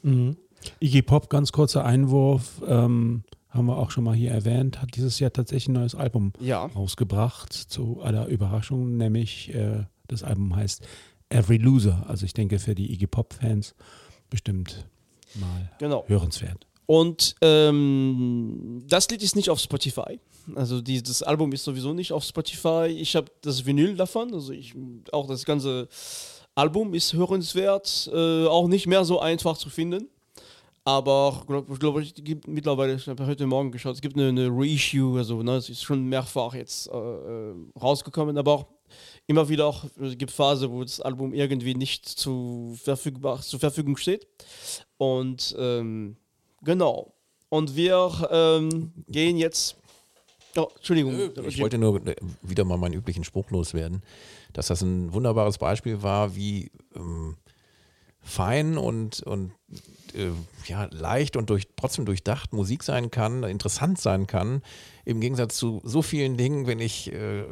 Iggy 0.80 1.02
Pop, 1.02 1.30
ganz 1.30 1.52
kurzer 1.52 1.84
Einwurf, 1.86 2.62
ähm, 2.68 3.24
haben 3.50 3.66
wir 3.66 3.78
auch 3.78 3.92
schon 3.92 4.04
mal 4.04 4.16
hier 4.16 4.32
erwähnt, 4.32 4.82
hat 4.82 4.96
dieses 4.96 5.20
Jahr 5.20 5.34
tatsächlich 5.34 5.70
ein 5.70 5.74
neues 5.74 5.96
Album 5.96 6.34
Ja. 6.40 6.66
rausgebracht, 6.66 7.52
zu 7.54 8.00
aller 8.02 8.28
Überraschung, 8.28 8.96
nämlich 8.98 9.54
äh, 9.56 9.86
das 10.08 10.24
Album 10.24 10.56
heißt 10.56 10.88
Every 11.30 11.58
Loser. 11.58 12.06
Also 12.08 12.26
ich 12.26 12.34
denke 12.34 12.60
für 12.60 12.76
die 12.76 12.92
Iggy 12.94 13.08
Pop-Fans 13.08 13.76
bestimmt 14.30 14.86
mal 15.40 15.72
Genau. 15.80 16.04
hörenswert. 16.08 16.68
Und 16.90 17.36
ähm, 17.42 18.84
das 18.88 19.08
Lied 19.12 19.22
ist 19.22 19.36
nicht 19.36 19.52
auf 19.52 19.60
Spotify. 19.60 20.20
Also 20.56 20.82
die, 20.82 21.04
das 21.04 21.22
Album 21.22 21.52
ist 21.52 21.64
sowieso 21.64 21.94
nicht 21.94 22.12
auf 22.12 22.24
Spotify. 22.24 22.88
Ich 22.88 23.16
habe 23.16 23.32
das 23.44 23.64
Vinyl 23.64 23.96
davon. 23.96 24.34
Also 24.34 24.54
ich 24.54 24.74
auch 25.12 25.28
das 25.28 25.46
ganze 25.46 25.88
Album 26.56 26.96
ist 26.96 27.14
hörenswert. 27.14 28.10
Äh, 28.12 28.48
auch 28.48 28.68
nicht 28.68 28.88
mehr 28.88 29.06
so 29.06 29.20
einfach 29.20 29.56
zu 29.56 29.70
finden. 29.70 30.10
Aber 30.84 31.44
glaub, 31.46 31.70
ich 31.70 31.78
glaube, 31.78 32.02
es 32.02 32.12
gibt 32.16 32.48
mittlerweile, 32.48 32.96
ich 32.96 33.08
habe 33.08 33.24
heute 33.24 33.46
Morgen 33.46 33.72
geschaut, 33.72 33.94
es 33.94 34.02
gibt 34.02 34.16
eine, 34.16 34.30
eine 34.30 34.50
Reissue, 34.50 35.16
also 35.20 35.44
ne, 35.44 35.58
es 35.58 35.70
ist 35.70 35.84
schon 35.84 36.06
mehrfach 36.06 36.56
jetzt 36.56 36.88
äh, 36.88 36.98
äh, 36.98 37.54
rausgekommen, 37.80 38.36
aber 38.36 38.54
auch 38.54 38.66
immer 39.28 39.48
wieder 39.48 39.68
auch, 39.68 39.86
es 40.02 40.18
gibt 40.18 40.32
Phase, 40.32 40.72
wo 40.72 40.82
das 40.82 41.02
Album 41.02 41.36
irgendwie 41.36 41.76
nicht 41.76 42.08
zu 42.08 42.76
verfügbar, 42.82 43.42
zur 43.42 43.60
Verfügung 43.60 43.96
steht. 43.96 44.26
Und 44.98 45.56
ähm, 45.60 46.18
genau. 46.64 47.14
Und 47.50 47.76
wir 47.76 48.30
ähm, 48.32 48.92
gehen 49.08 49.38
jetzt. 49.38 49.76
Oh, 50.56 50.68
Entschuldigung. 50.76 51.32
Ich 51.48 51.60
wollte 51.60 51.78
nur 51.78 52.06
äh, 52.08 52.16
wieder 52.42 52.64
mal 52.66 52.78
meinen 52.78 52.94
üblichen 52.94 53.24
Spruch 53.24 53.50
loswerden, 53.52 54.04
dass 54.54 54.68
das 54.68 54.82
ein 54.82 55.14
wunderbares 55.14 55.58
Beispiel 55.58 56.02
war, 56.04 56.36
wie 56.36 56.72
ähm, 56.96 57.38
fein 58.22 58.78
und, 58.78 59.22
und 59.24 59.52
äh, 60.14 60.32
ja, 60.68 60.88
leicht 60.92 61.38
und 61.38 61.50
durch, 61.50 61.68
trotzdem 61.76 62.06
durchdacht 62.06 62.54
Musik 62.54 62.84
sein 62.84 63.12
kann, 63.12 63.44
interessant 63.44 64.00
sein 64.00 64.28
kann, 64.28 64.62
im 65.06 65.22
Gegensatz 65.22 65.58
zu 65.58 65.82
so 65.84 66.02
vielen 66.02 66.38
Dingen, 66.38 66.68
wenn 66.68 66.80
ich 66.80 67.12
äh, 67.12 67.44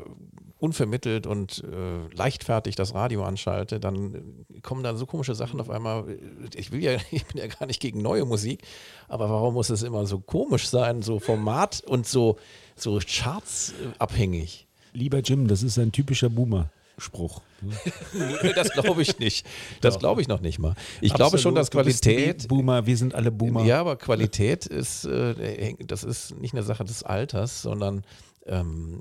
unvermittelt 0.59 1.27
und 1.27 1.63
äh, 1.63 2.13
leichtfertig 2.15 2.75
das 2.75 2.93
Radio 2.93 3.23
anschalte, 3.23 3.79
dann 3.79 4.15
äh, 4.55 4.59
kommen 4.61 4.83
da 4.83 4.95
so 4.95 5.05
komische 5.05 5.35
Sachen 5.35 5.59
auf 5.61 5.69
einmal. 5.69 6.09
Äh, 6.09 6.17
Ich 6.55 6.71
will 6.71 6.81
ja, 6.83 6.93
ich 7.11 7.25
bin 7.25 7.37
ja 7.41 7.47
gar 7.47 7.67
nicht 7.67 7.79
gegen 7.79 8.01
neue 8.01 8.25
Musik, 8.25 8.63
aber 9.07 9.29
warum 9.29 9.53
muss 9.53 9.69
es 9.69 9.83
immer 9.83 10.05
so 10.05 10.19
komisch 10.19 10.67
sein, 10.67 11.01
so 11.01 11.19
Format 11.19 11.81
und 11.85 12.07
so, 12.07 12.37
so 12.75 12.99
Charts 13.05 13.71
äh, 13.73 13.93
abhängig? 13.99 14.67
Lieber 14.93 15.19
Jim, 15.19 15.47
das 15.47 15.61
ist 15.61 15.77
ein 15.77 15.91
typischer 15.91 16.29
Boomer-Spruch. 16.29 17.41
Das 18.55 18.69
glaube 18.71 19.01
ich 19.01 19.17
nicht. 19.19 19.45
Das 19.81 19.97
glaube 19.99 20.21
ich 20.21 20.27
noch 20.27 20.41
nicht 20.41 20.59
mal. 20.59 20.75
Ich 21.01 21.13
glaube 21.13 21.37
schon, 21.39 21.55
dass 21.55 21.67
Absolut. 21.67 21.85
Qualität. 21.85 22.47
Boomer, 22.47 22.85
wir 22.85 22.97
sind 22.97 23.15
alle 23.15 23.31
Boomer. 23.31 23.63
Ja, 23.65 23.79
aber 23.79 23.95
Qualität 23.95 24.65
ist, 24.67 25.05
das 25.05 26.03
ist 26.03 26.39
nicht 26.39 26.53
eine 26.53 26.61
Sache 26.63 26.83
des 26.83 27.01
Alters, 27.03 27.63
sondern 27.63 28.03
ähm, 28.47 28.99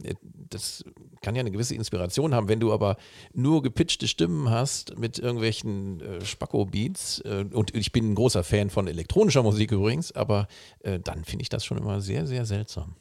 das 0.50 0.84
kann 1.22 1.34
ja 1.34 1.40
eine 1.40 1.50
gewisse 1.50 1.74
Inspiration 1.74 2.34
haben. 2.34 2.48
Wenn 2.48 2.60
du 2.60 2.72
aber 2.72 2.96
nur 3.32 3.62
gepitchte 3.62 4.08
Stimmen 4.08 4.50
hast 4.50 4.98
mit 4.98 5.18
irgendwelchen 5.18 6.00
äh, 6.00 6.24
Spacko-Beats, 6.24 7.20
äh, 7.20 7.46
und 7.52 7.74
ich 7.74 7.92
bin 7.92 8.12
ein 8.12 8.14
großer 8.14 8.44
Fan 8.44 8.70
von 8.70 8.86
elektronischer 8.86 9.42
Musik 9.42 9.72
übrigens, 9.72 10.12
aber 10.12 10.48
äh, 10.80 10.98
dann 11.00 11.24
finde 11.24 11.42
ich 11.42 11.48
das 11.48 11.64
schon 11.64 11.78
immer 11.78 12.00
sehr, 12.00 12.26
sehr 12.26 12.44
seltsam. 12.46 12.94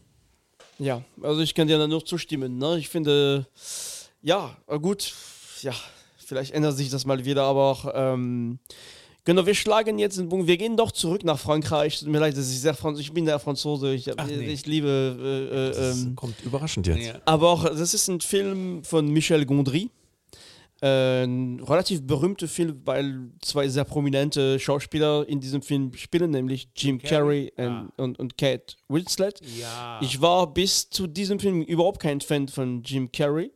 Ja, 0.78 1.04
also 1.22 1.42
ich 1.42 1.56
kann 1.56 1.68
dir 1.68 1.78
da 1.78 1.88
nur 1.88 2.06
zustimmen. 2.06 2.58
Ne? 2.58 2.78
Ich 2.78 2.90
finde, 2.90 3.48
ja, 4.22 4.58
gut, 4.82 5.14
ja, 5.62 5.74
vielleicht 6.18 6.54
ändert 6.54 6.76
sich 6.76 6.90
das 6.90 7.06
mal 7.06 7.24
wieder, 7.24 7.44
aber 7.44 7.72
auch, 7.72 7.92
ähm, 7.94 8.60
genau, 9.26 9.46
wir 9.46 9.54
schlagen 9.56 10.00
jetzt 10.00 10.18
den 10.18 10.30
Bogen. 10.30 10.48
Wir 10.48 10.56
gehen 10.58 10.78
doch 10.78 10.92
zurück 10.92 11.24
nach 11.26 11.38
Frankreich. 11.40 12.00
Tut 12.00 12.08
mir 12.08 12.20
leid, 12.20 12.34
das 12.38 12.46
ist 12.48 12.62
sehr 12.62 12.74
Franz 12.74 13.00
ich 13.00 13.12
bin 13.12 13.26
der 13.26 13.40
Franzose. 13.40 13.94
Ich, 13.94 14.08
hab- 14.08 14.16
Ach, 14.20 14.28
nee. 14.28 14.46
ich 14.46 14.66
liebe, 14.66 14.88
äh, 15.20 15.56
äh, 15.56 15.72
Das 15.74 16.04
ähm, 16.04 16.16
kommt 16.16 16.36
überraschend 16.44 16.88
jetzt. 16.88 17.20
aber 17.26 17.50
auch, 17.50 17.66
das 17.66 17.94
ist 17.94 18.08
ein 18.08 18.22
Film 18.22 18.84
von 18.84 19.08
Michel 19.10 19.46
Gondry. 19.46 19.90
Äh, 20.82 21.24
ein 21.24 21.62
relativ 21.62 22.06
berühmter 22.06 22.50
Film, 22.50 22.82
weil 22.84 23.32
zwei 23.42 23.70
sehr 23.70 23.86
prominente 23.86 24.60
Schauspieler 24.60 25.26
in 25.28 25.40
diesem 25.40 25.62
Film 25.62 25.94
spielen, 25.96 26.32
nämlich 26.32 26.68
Jim 26.76 27.02
Carrey 27.02 27.52
und, 27.56 27.92
und, 27.96 28.20
und 28.20 28.38
Kate 28.38 28.76
Winslet. 28.90 29.40
Ich 30.02 30.20
war 30.22 30.54
bis 30.54 30.90
zu 30.90 31.08
diesem 31.08 31.40
Film 31.40 31.62
überhaupt 31.62 32.02
kein 32.02 32.20
Fan 32.20 32.50
von 32.50 32.84
Jim 32.84 33.10
Carrey. 33.10 33.52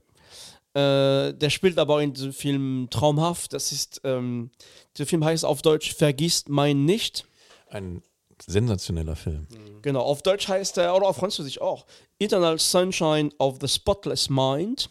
Äh, 0.79 1.33
der 1.33 1.49
spielt 1.49 1.77
aber 1.77 2.01
in 2.01 2.13
diesem 2.13 2.33
Film 2.33 2.87
traumhaft. 2.89 3.53
Das 3.53 3.71
ist, 3.71 4.01
ähm, 4.03 4.51
der 4.97 5.07
Film 5.07 5.23
heißt 5.23 5.45
auf 5.45 5.61
Deutsch 5.61 5.93
Vergisst 5.93 6.49
mein 6.49 6.85
nicht. 6.85 7.25
Ein 7.69 8.01
sensationeller 8.45 9.15
Film. 9.15 9.47
Genau, 9.81 10.01
auf 10.01 10.21
Deutsch 10.21 10.47
heißt 10.47 10.77
er, 10.77 10.95
oder 10.95 11.07
auf 11.07 11.17
Französisch 11.17 11.59
auch, 11.59 11.85
Eternal 12.19 12.57
Sunshine 12.59 13.31
of 13.37 13.57
the 13.61 13.67
Spotless 13.67 14.29
Mind. 14.29 14.89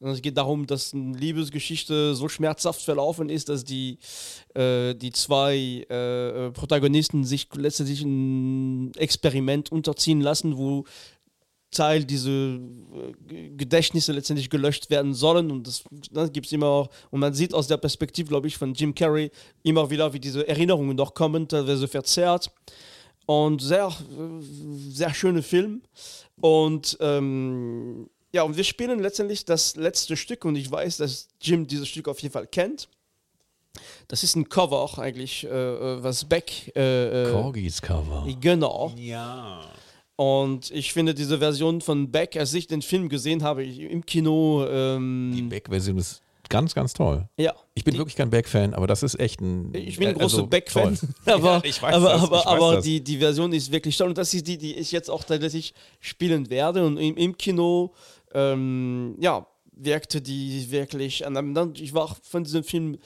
Es 0.00 0.20
geht 0.20 0.36
darum, 0.36 0.66
dass 0.66 0.92
eine 0.92 1.16
Liebesgeschichte 1.16 2.16
so 2.16 2.28
schmerzhaft 2.28 2.82
verlaufen 2.82 3.28
ist, 3.28 3.48
dass 3.48 3.62
die, 3.62 3.98
äh, 4.52 4.94
die 4.94 5.12
zwei 5.12 5.86
äh, 5.88 6.50
Protagonisten 6.50 7.24
sich 7.24 7.48
letztendlich 7.54 8.02
ein 8.02 8.92
Experiment 8.96 9.70
unterziehen 9.70 10.20
lassen, 10.20 10.56
wo 10.56 10.84
Teil 11.72 12.04
diese 12.04 12.30
äh, 12.30 13.50
Gedächtnisse 13.56 14.12
letztendlich 14.12 14.48
gelöscht 14.48 14.90
werden 14.90 15.14
sollen 15.14 15.50
und 15.50 15.66
das, 15.66 15.82
das 16.12 16.32
gibt 16.32 16.46
es 16.46 16.52
immer 16.52 16.66
auch, 16.66 16.90
und 17.10 17.20
man 17.20 17.34
sieht 17.34 17.52
aus 17.52 17.66
der 17.66 17.78
Perspektive, 17.78 18.28
glaube 18.28 18.46
ich, 18.46 18.56
von 18.56 18.74
Jim 18.74 18.94
Carrey 18.94 19.30
immer 19.62 19.90
wieder, 19.90 20.12
wie 20.12 20.20
diese 20.20 20.46
Erinnerungen 20.46 20.96
noch 20.96 21.14
kommen, 21.14 21.48
teilweise 21.48 21.88
verzerrt 21.88 22.50
und 23.26 23.60
sehr, 23.60 23.86
äh, 23.88 24.42
sehr 24.90 25.12
schöner 25.12 25.42
Film 25.42 25.82
und 26.40 26.96
ähm, 27.00 28.08
ja, 28.34 28.42
und 28.44 28.56
wir 28.56 28.64
spielen 28.64 29.00
letztendlich 29.00 29.44
das 29.44 29.76
letzte 29.76 30.16
Stück 30.16 30.44
und 30.44 30.56
ich 30.56 30.70
weiß, 30.70 30.98
dass 30.98 31.28
Jim 31.40 31.66
dieses 31.66 31.88
Stück 31.88 32.08
auf 32.08 32.18
jeden 32.20 32.32
Fall 32.32 32.46
kennt. 32.46 32.88
Das 34.08 34.22
ist 34.22 34.36
ein 34.36 34.48
Cover 34.48 34.80
auch 34.80 34.98
eigentlich, 34.98 35.44
äh, 35.44 35.48
äh, 35.48 36.02
was 36.02 36.24
Beck 36.24 36.74
äh, 36.76 37.30
Corgis 37.30 37.80
Cover. 37.80 38.26
Genau. 38.40 38.92
Ja. 38.96 39.70
Und 40.16 40.70
ich 40.70 40.92
finde 40.92 41.14
diese 41.14 41.38
Version 41.38 41.80
von 41.80 42.10
Beck, 42.10 42.36
als 42.36 42.52
ich 42.54 42.66
den 42.66 42.82
Film 42.82 43.08
gesehen 43.08 43.42
habe, 43.42 43.64
im 43.64 44.04
Kino, 44.04 44.66
ähm, 44.68 45.32
Die 45.34 45.42
Beck-Version 45.42 45.98
ist 45.98 46.22
ganz, 46.48 46.74
ganz 46.74 46.92
toll. 46.92 47.26
ja. 47.38 47.54
Ich 47.74 47.84
bin 47.84 47.96
wirklich 47.96 48.16
kein 48.16 48.28
Beck-Fan, 48.28 48.74
aber 48.74 48.86
das 48.86 49.02
ist 49.02 49.18
echt 49.18 49.40
ein. 49.40 49.72
Ich 49.74 49.96
bin 49.96 50.08
ein 50.08 50.14
äh, 50.14 50.18
großer 50.18 50.36
also 50.38 50.46
Beck-Fan, 50.46 50.98
aber, 51.24 51.54
Ja, 51.56 51.60
ich 51.64 51.82
weiß 51.82 51.94
aber, 51.94 52.08
das, 52.10 52.22
aber, 52.22 52.46
aber 52.46 52.80
die, 52.82 53.02
die 53.02 53.16
Version 53.16 53.52
ist 53.54 53.72
wirklich 53.72 53.96
toll 53.96 54.08
und 54.08 54.18
das 54.18 54.34
ist 54.34 54.46
die, 54.46 54.58
die 54.58 54.74
ich 54.76 54.92
jetzt 54.92 55.08
auch 55.08 55.24
tatsächlich 55.24 55.72
spielen 56.00 56.50
werde 56.50 56.84
und 56.84 56.98
im, 56.98 57.16
im 57.16 57.38
Kino, 57.38 57.94
ähm, 58.34 59.16
ja, 59.18 59.46
wirkte 59.84 60.20
die 60.20 60.70
wirklich. 60.70 61.24
Und 61.24 61.34
dann, 61.34 61.74
ich 61.76 61.94
war 61.94 62.04
auch 62.04 62.16
von 62.22 62.44
diesem 62.44 62.64
Film, 62.64 62.98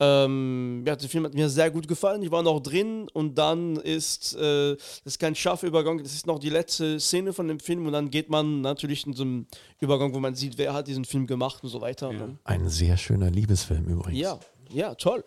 ähm, 0.00 0.84
ja, 0.86 0.96
der 0.96 1.08
Film 1.08 1.24
hat 1.24 1.34
mir 1.34 1.48
sehr 1.48 1.70
gut 1.70 1.86
gefallen. 1.86 2.22
Ich 2.22 2.30
war 2.30 2.42
noch 2.42 2.60
drin 2.60 3.08
und 3.12 3.36
dann 3.36 3.76
ist, 3.76 4.34
äh, 4.34 4.76
das 4.76 5.00
ist 5.04 5.18
kein 5.18 5.34
scharfer 5.34 5.66
Übergang, 5.66 6.02
das 6.02 6.12
ist 6.12 6.26
noch 6.26 6.38
die 6.38 6.50
letzte 6.50 6.98
Szene 6.98 7.32
von 7.32 7.48
dem 7.48 7.60
Film 7.60 7.86
und 7.86 7.92
dann 7.92 8.10
geht 8.10 8.28
man 8.28 8.60
natürlich 8.60 9.06
in 9.06 9.12
so 9.12 9.22
einem 9.22 9.46
Übergang, 9.80 10.12
wo 10.14 10.20
man 10.20 10.34
sieht, 10.34 10.58
wer 10.58 10.72
hat 10.72 10.88
diesen 10.88 11.04
Film 11.04 11.26
gemacht 11.26 11.62
und 11.62 11.70
so 11.70 11.80
weiter. 11.80 12.12
ne? 12.12 12.38
Ein 12.44 12.68
sehr 12.68 12.96
schöner 12.96 13.30
Liebesfilm 13.30 13.86
übrigens. 13.86 14.18
Ja, 14.18 14.38
ja, 14.72 14.94
toll. 14.94 15.24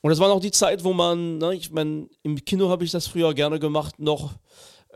Und 0.00 0.10
das 0.10 0.18
war 0.18 0.28
noch 0.28 0.40
die 0.40 0.50
Zeit, 0.50 0.84
wo 0.84 0.92
man, 0.92 1.38
ne, 1.38 1.54
ich 1.54 1.70
meine, 1.70 2.08
im 2.22 2.42
Kino 2.44 2.70
habe 2.70 2.84
ich 2.84 2.90
das 2.90 3.06
früher 3.06 3.34
gerne 3.34 3.58
gemacht, 3.58 3.98
noch 3.98 4.32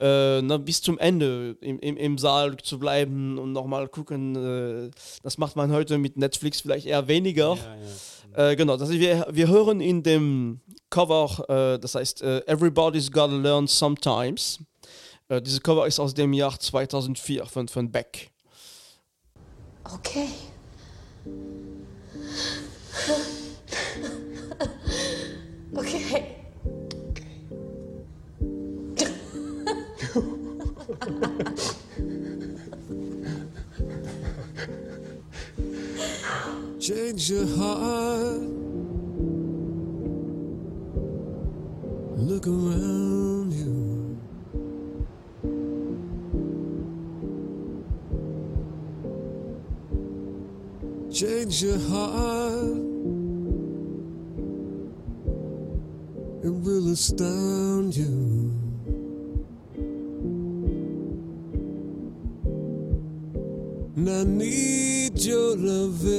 äh, 0.03 0.43
ne, 0.43 0.59
bis 0.59 0.83
zum 0.83 0.99
Ende 0.99 1.57
im, 1.61 1.79
im, 1.79 1.97
im 1.97 2.19
Saal 2.19 2.57
zu 2.57 2.81
bleiben 2.81 3.38
und 3.38 3.53
nochmal 3.53 3.87
gucken. 3.87 4.35
Äh, 4.35 4.91
das 5.23 5.38
macht 5.38 5.55
man 5.55 5.71
heute 5.71 5.97
mit 5.99 6.17
Netflix 6.17 6.61
vielleicht 6.61 6.87
eher 6.87 7.07
weniger. 7.07 7.57
Äh, 8.35 8.57
genau, 8.57 8.77
das 8.77 8.88
heißt, 8.88 8.99
wir, 8.99 9.29
wir 9.31 9.47
hören 9.47 9.81
in 9.81 10.03
dem 10.03 10.61
Cover, 10.91 11.45
äh, 11.49 11.79
das 11.79 11.95
heißt 11.95 12.23
äh, 12.23 12.38
Everybody's 12.47 13.12
Gotta 13.12 13.37
Learn 13.37 13.69
Sometimes. 13.69 14.59
Äh, 15.29 15.41
dieses 15.41 15.62
Cover 15.62 15.87
ist 15.87 16.01
aus 16.01 16.15
dem 16.15 16.33
Jahr 16.33 16.59
2004 16.59 17.47
von, 17.47 17.69
von 17.69 17.93
Beck. 17.93 18.33
Okay. 19.85 20.29
okay. 25.75 26.41
Change 36.83 37.31
your 37.31 37.47
heart. 37.47 38.40
Look 42.16 42.49
around 42.49 43.53
you. 43.53 44.18
Change 51.12 51.62
your 51.62 51.79
heart. 51.79 52.79
It 56.42 56.51
will 56.51 56.90
astound 56.90 57.95
you. 57.95 58.33
And 63.95 64.11
I 64.11 64.25
need 64.25 65.16
your 65.25 65.55
loving 65.57 66.12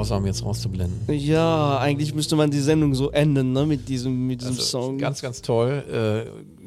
Grausam 0.00 0.24
jetzt 0.26 0.44
rauszublenden. 0.44 1.14
Ja, 1.14 1.78
eigentlich 1.78 2.14
müsste 2.14 2.34
man 2.36 2.50
die 2.50 2.60
Sendung 2.60 2.94
so 2.94 3.10
enden, 3.10 3.52
ne, 3.52 3.66
mit 3.66 3.88
diesem, 3.88 4.26
mit 4.26 4.40
diesem 4.40 4.54
Also, 4.54 4.62
Song. 4.62 4.98
Ganz, 4.98 5.20
ganz 5.20 5.42
toll. 5.42 5.84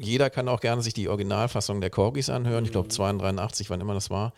jeder 0.02 0.30
kann 0.30 0.48
auch 0.48 0.60
gerne 0.60 0.82
sich 0.82 0.94
die 0.94 1.08
Originalfassung 1.08 1.80
der 1.80 1.90
Corgis 1.90 2.30
anhören. 2.30 2.64
Ich 2.64 2.70
glaube 2.70 2.88
82, 2.88 3.70
wann 3.70 3.80
immer 3.80 3.94
das 3.94 4.08
war. 4.08 4.32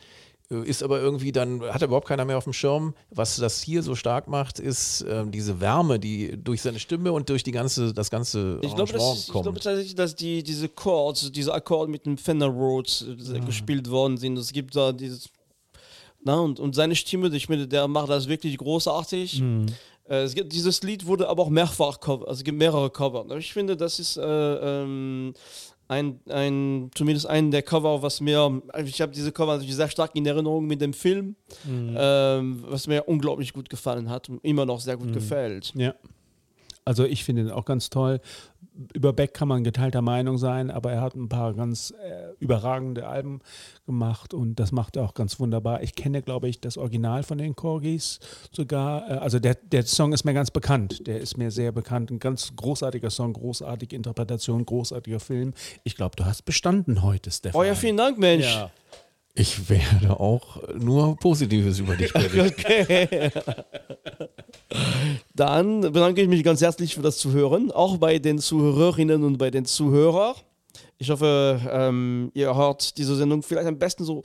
Äh, 0.50 0.62
Ist 0.66 0.82
aber 0.82 0.98
irgendwie 1.00 1.30
dann, 1.32 1.60
hat 1.62 1.82
überhaupt 1.82 2.08
keiner 2.08 2.24
mehr 2.24 2.38
auf 2.38 2.44
dem 2.44 2.54
Schirm. 2.54 2.94
Was 3.10 3.36
das 3.36 3.60
hier 3.60 3.82
so 3.82 3.94
stark 3.94 4.28
macht, 4.28 4.58
ist 4.60 5.02
äh, 5.02 5.24
diese 5.26 5.60
Wärme, 5.60 5.98
die 5.98 6.42
durch 6.42 6.62
seine 6.62 6.78
Stimme 6.78 7.12
und 7.12 7.28
durch 7.28 7.42
die 7.42 7.52
ganze, 7.52 7.92
das 7.92 8.08
ganze 8.10 8.60
Ich 8.62 8.74
glaube, 8.74 8.92
Arrangement 8.94 9.16
das, 9.18 9.26
ich 9.26 9.32
kommt. 9.32 9.42
glaube 9.42 9.60
tatsächlich, 9.60 9.94
dass 9.94 10.14
die, 10.14 10.42
diese 10.42 10.68
Chords, 10.70 11.30
diese 11.32 11.52
Akkorde 11.52 11.90
mit 11.90 12.06
dem 12.06 12.16
Fender 12.16 12.46
Rhodes 12.46 13.04
äh, 13.34 13.40
gespielt 13.40 13.90
worden 13.90 14.16
sind. 14.16 14.38
Es 14.38 14.52
gibt 14.52 14.74
da 14.74 14.92
dieses. 14.92 15.28
Na, 16.26 16.40
und, 16.40 16.58
und 16.58 16.74
seine 16.74 16.96
Stimme, 16.96 17.28
ich 17.28 17.48
meine, 17.48 17.68
der 17.68 17.86
macht 17.86 18.10
das 18.10 18.26
wirklich 18.26 18.58
großartig. 18.58 19.40
Äh, 20.08 20.22
es 20.22 20.34
gibt, 20.34 20.52
dieses 20.52 20.82
Lied 20.82 21.06
wurde 21.06 21.28
aber 21.28 21.44
auch 21.44 21.48
mehrfach 21.50 22.00
cover, 22.00 22.26
also 22.26 22.40
es 22.40 22.44
gibt 22.44 22.58
mehrere 22.58 22.90
Cover. 22.90 23.20
Aber 23.20 23.36
Ich 23.36 23.52
finde, 23.52 23.76
das 23.76 24.00
ist 24.00 24.16
äh, 24.16 24.22
ähm, 24.24 25.34
ein, 25.86 26.18
ein, 26.28 26.90
zumindest 26.96 27.28
ein 27.28 27.52
der 27.52 27.62
Cover, 27.62 28.02
was 28.02 28.20
mir, 28.20 28.60
also 28.72 28.88
ich 28.88 29.00
habe 29.00 29.12
diese 29.12 29.30
Cover 29.30 29.52
natürlich 29.52 29.76
sehr 29.76 29.88
stark 29.88 30.16
in 30.16 30.26
Erinnerung 30.26 30.66
mit 30.66 30.80
dem 30.80 30.94
Film, 30.94 31.36
ähm, 31.96 32.64
was 32.66 32.88
mir 32.88 33.04
unglaublich 33.06 33.52
gut 33.52 33.70
gefallen 33.70 34.10
hat 34.10 34.28
und 34.28 34.44
immer 34.44 34.66
noch 34.66 34.80
sehr 34.80 34.96
gut 34.96 35.12
gefällt. 35.12 35.74
Ja. 35.76 35.94
Also 36.86 37.04
ich 37.04 37.24
finde 37.24 37.42
ihn 37.42 37.50
auch 37.50 37.64
ganz 37.64 37.90
toll. 37.90 38.20
Über 38.94 39.12
Beck 39.12 39.34
kann 39.34 39.48
man 39.48 39.64
geteilter 39.64 40.02
Meinung 40.02 40.38
sein, 40.38 40.70
aber 40.70 40.92
er 40.92 41.00
hat 41.00 41.16
ein 41.16 41.28
paar 41.28 41.54
ganz 41.54 41.92
äh, 41.92 42.34
überragende 42.40 43.08
Alben 43.08 43.40
gemacht 43.86 44.34
und 44.34 44.60
das 44.60 44.70
macht 44.70 44.96
er 44.96 45.04
auch 45.04 45.14
ganz 45.14 45.40
wunderbar. 45.40 45.82
Ich 45.82 45.94
kenne, 45.94 46.22
glaube 46.22 46.48
ich, 46.48 46.60
das 46.60 46.76
Original 46.76 47.22
von 47.22 47.38
den 47.38 47.56
Corgis 47.56 48.20
sogar. 48.52 49.10
Äh, 49.10 49.14
also 49.14 49.38
der, 49.38 49.54
der 49.54 49.82
Song 49.84 50.12
ist 50.12 50.24
mir 50.24 50.34
ganz 50.34 50.50
bekannt. 50.50 51.06
Der 51.06 51.20
ist 51.20 51.38
mir 51.38 51.50
sehr 51.50 51.72
bekannt. 51.72 52.10
Ein 52.10 52.18
ganz 52.18 52.54
großartiger 52.54 53.10
Song, 53.10 53.32
großartige 53.32 53.96
Interpretation, 53.96 54.64
großartiger 54.64 55.20
Film. 55.20 55.54
Ich 55.82 55.96
glaube, 55.96 56.14
du 56.16 56.24
hast 56.24 56.42
bestanden 56.44 57.02
heute, 57.02 57.30
Stefan. 57.30 57.60
Oh 57.60 57.64
ja, 57.64 57.74
vielen 57.74 57.96
Dank, 57.96 58.18
Mensch. 58.18 58.54
Ja. 58.54 58.70
Ich 59.38 59.68
werde 59.68 60.18
auch 60.18 60.62
nur 60.78 61.14
Positives 61.16 61.78
über 61.78 61.94
dich 61.94 62.12
berichten. 62.12 62.56
Okay. 62.56 63.30
Dann 65.34 65.82
bedanke 65.82 66.22
ich 66.22 66.28
mich 66.28 66.42
ganz 66.42 66.62
herzlich 66.62 66.94
für 66.94 67.02
das 67.02 67.18
Zuhören, 67.18 67.70
auch 67.70 67.98
bei 67.98 68.18
den 68.18 68.38
Zuhörerinnen 68.38 69.22
und 69.24 69.36
bei 69.36 69.50
den 69.50 69.66
Zuhörern. 69.66 70.34
Ich 70.96 71.10
hoffe, 71.10 71.60
ähm, 71.70 72.30
ihr 72.32 72.54
hört 72.56 72.96
diese 72.96 73.14
Sendung 73.14 73.42
vielleicht 73.42 73.68
am 73.68 73.78
besten 73.78 74.04
so 74.04 74.22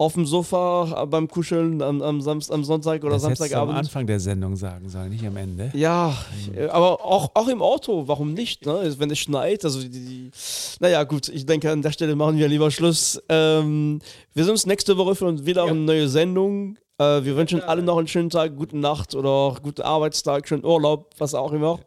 auf 0.00 0.14
dem 0.14 0.26
Sofa 0.26 1.02
äh, 1.02 1.06
beim 1.06 1.26
Kuscheln 1.26 1.82
am, 1.82 2.00
am, 2.02 2.20
Samst, 2.20 2.52
am 2.52 2.62
Sonntag 2.62 3.02
oder 3.02 3.14
Das 3.14 3.22
du 3.22 3.28
am 3.28 3.34
Samstagabend. 3.34 3.76
Anfang 3.76 4.06
der 4.06 4.20
Sendung 4.20 4.54
sagen 4.54 4.88
sollen, 4.88 5.10
nicht 5.10 5.26
am 5.26 5.36
Ende. 5.36 5.70
Ja, 5.74 6.16
äh, 6.54 6.68
aber 6.68 7.04
auch, 7.04 7.32
auch 7.34 7.48
im 7.48 7.60
Auto, 7.60 8.06
warum 8.06 8.32
nicht? 8.32 8.64
Ne? 8.64 8.94
Wenn 8.98 9.10
es 9.10 9.18
schneit, 9.18 9.64
also 9.64 9.80
die, 9.80 9.90
die, 9.90 10.30
naja, 10.78 11.02
gut, 11.02 11.28
ich 11.28 11.46
denke, 11.46 11.70
an 11.70 11.82
der 11.82 11.90
Stelle 11.90 12.14
machen 12.14 12.38
wir 12.38 12.46
lieber 12.46 12.70
Schluss. 12.70 13.20
Ähm, 13.28 13.98
wir 14.34 14.44
sehen 14.44 14.52
uns 14.52 14.66
nächste 14.66 14.96
Woche 14.96 15.16
für 15.16 15.44
wieder 15.44 15.64
eine 15.64 15.74
neue 15.74 16.08
Sendung. 16.08 16.78
Äh, 16.98 17.24
wir 17.24 17.36
wünschen 17.36 17.60
allen 17.60 17.84
noch 17.84 17.98
einen 17.98 18.06
schönen 18.08 18.30
Tag, 18.30 18.56
gute 18.56 18.78
Nacht 18.78 19.16
oder 19.16 19.56
guten 19.60 19.82
Arbeitstag, 19.82 20.46
schönen 20.46 20.64
Urlaub, 20.64 21.10
was 21.18 21.34
auch 21.34 21.52
immer. 21.52 21.80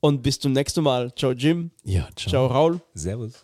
Und 0.00 0.22
bis 0.22 0.40
zum 0.40 0.52
nächsten 0.52 0.82
Mal. 0.82 1.14
Ciao, 1.14 1.30
Jim. 1.30 1.70
Ja, 1.84 2.08
ciao. 2.16 2.30
Ciao, 2.30 2.46
Raul. 2.48 2.80
Servus. 2.94 3.43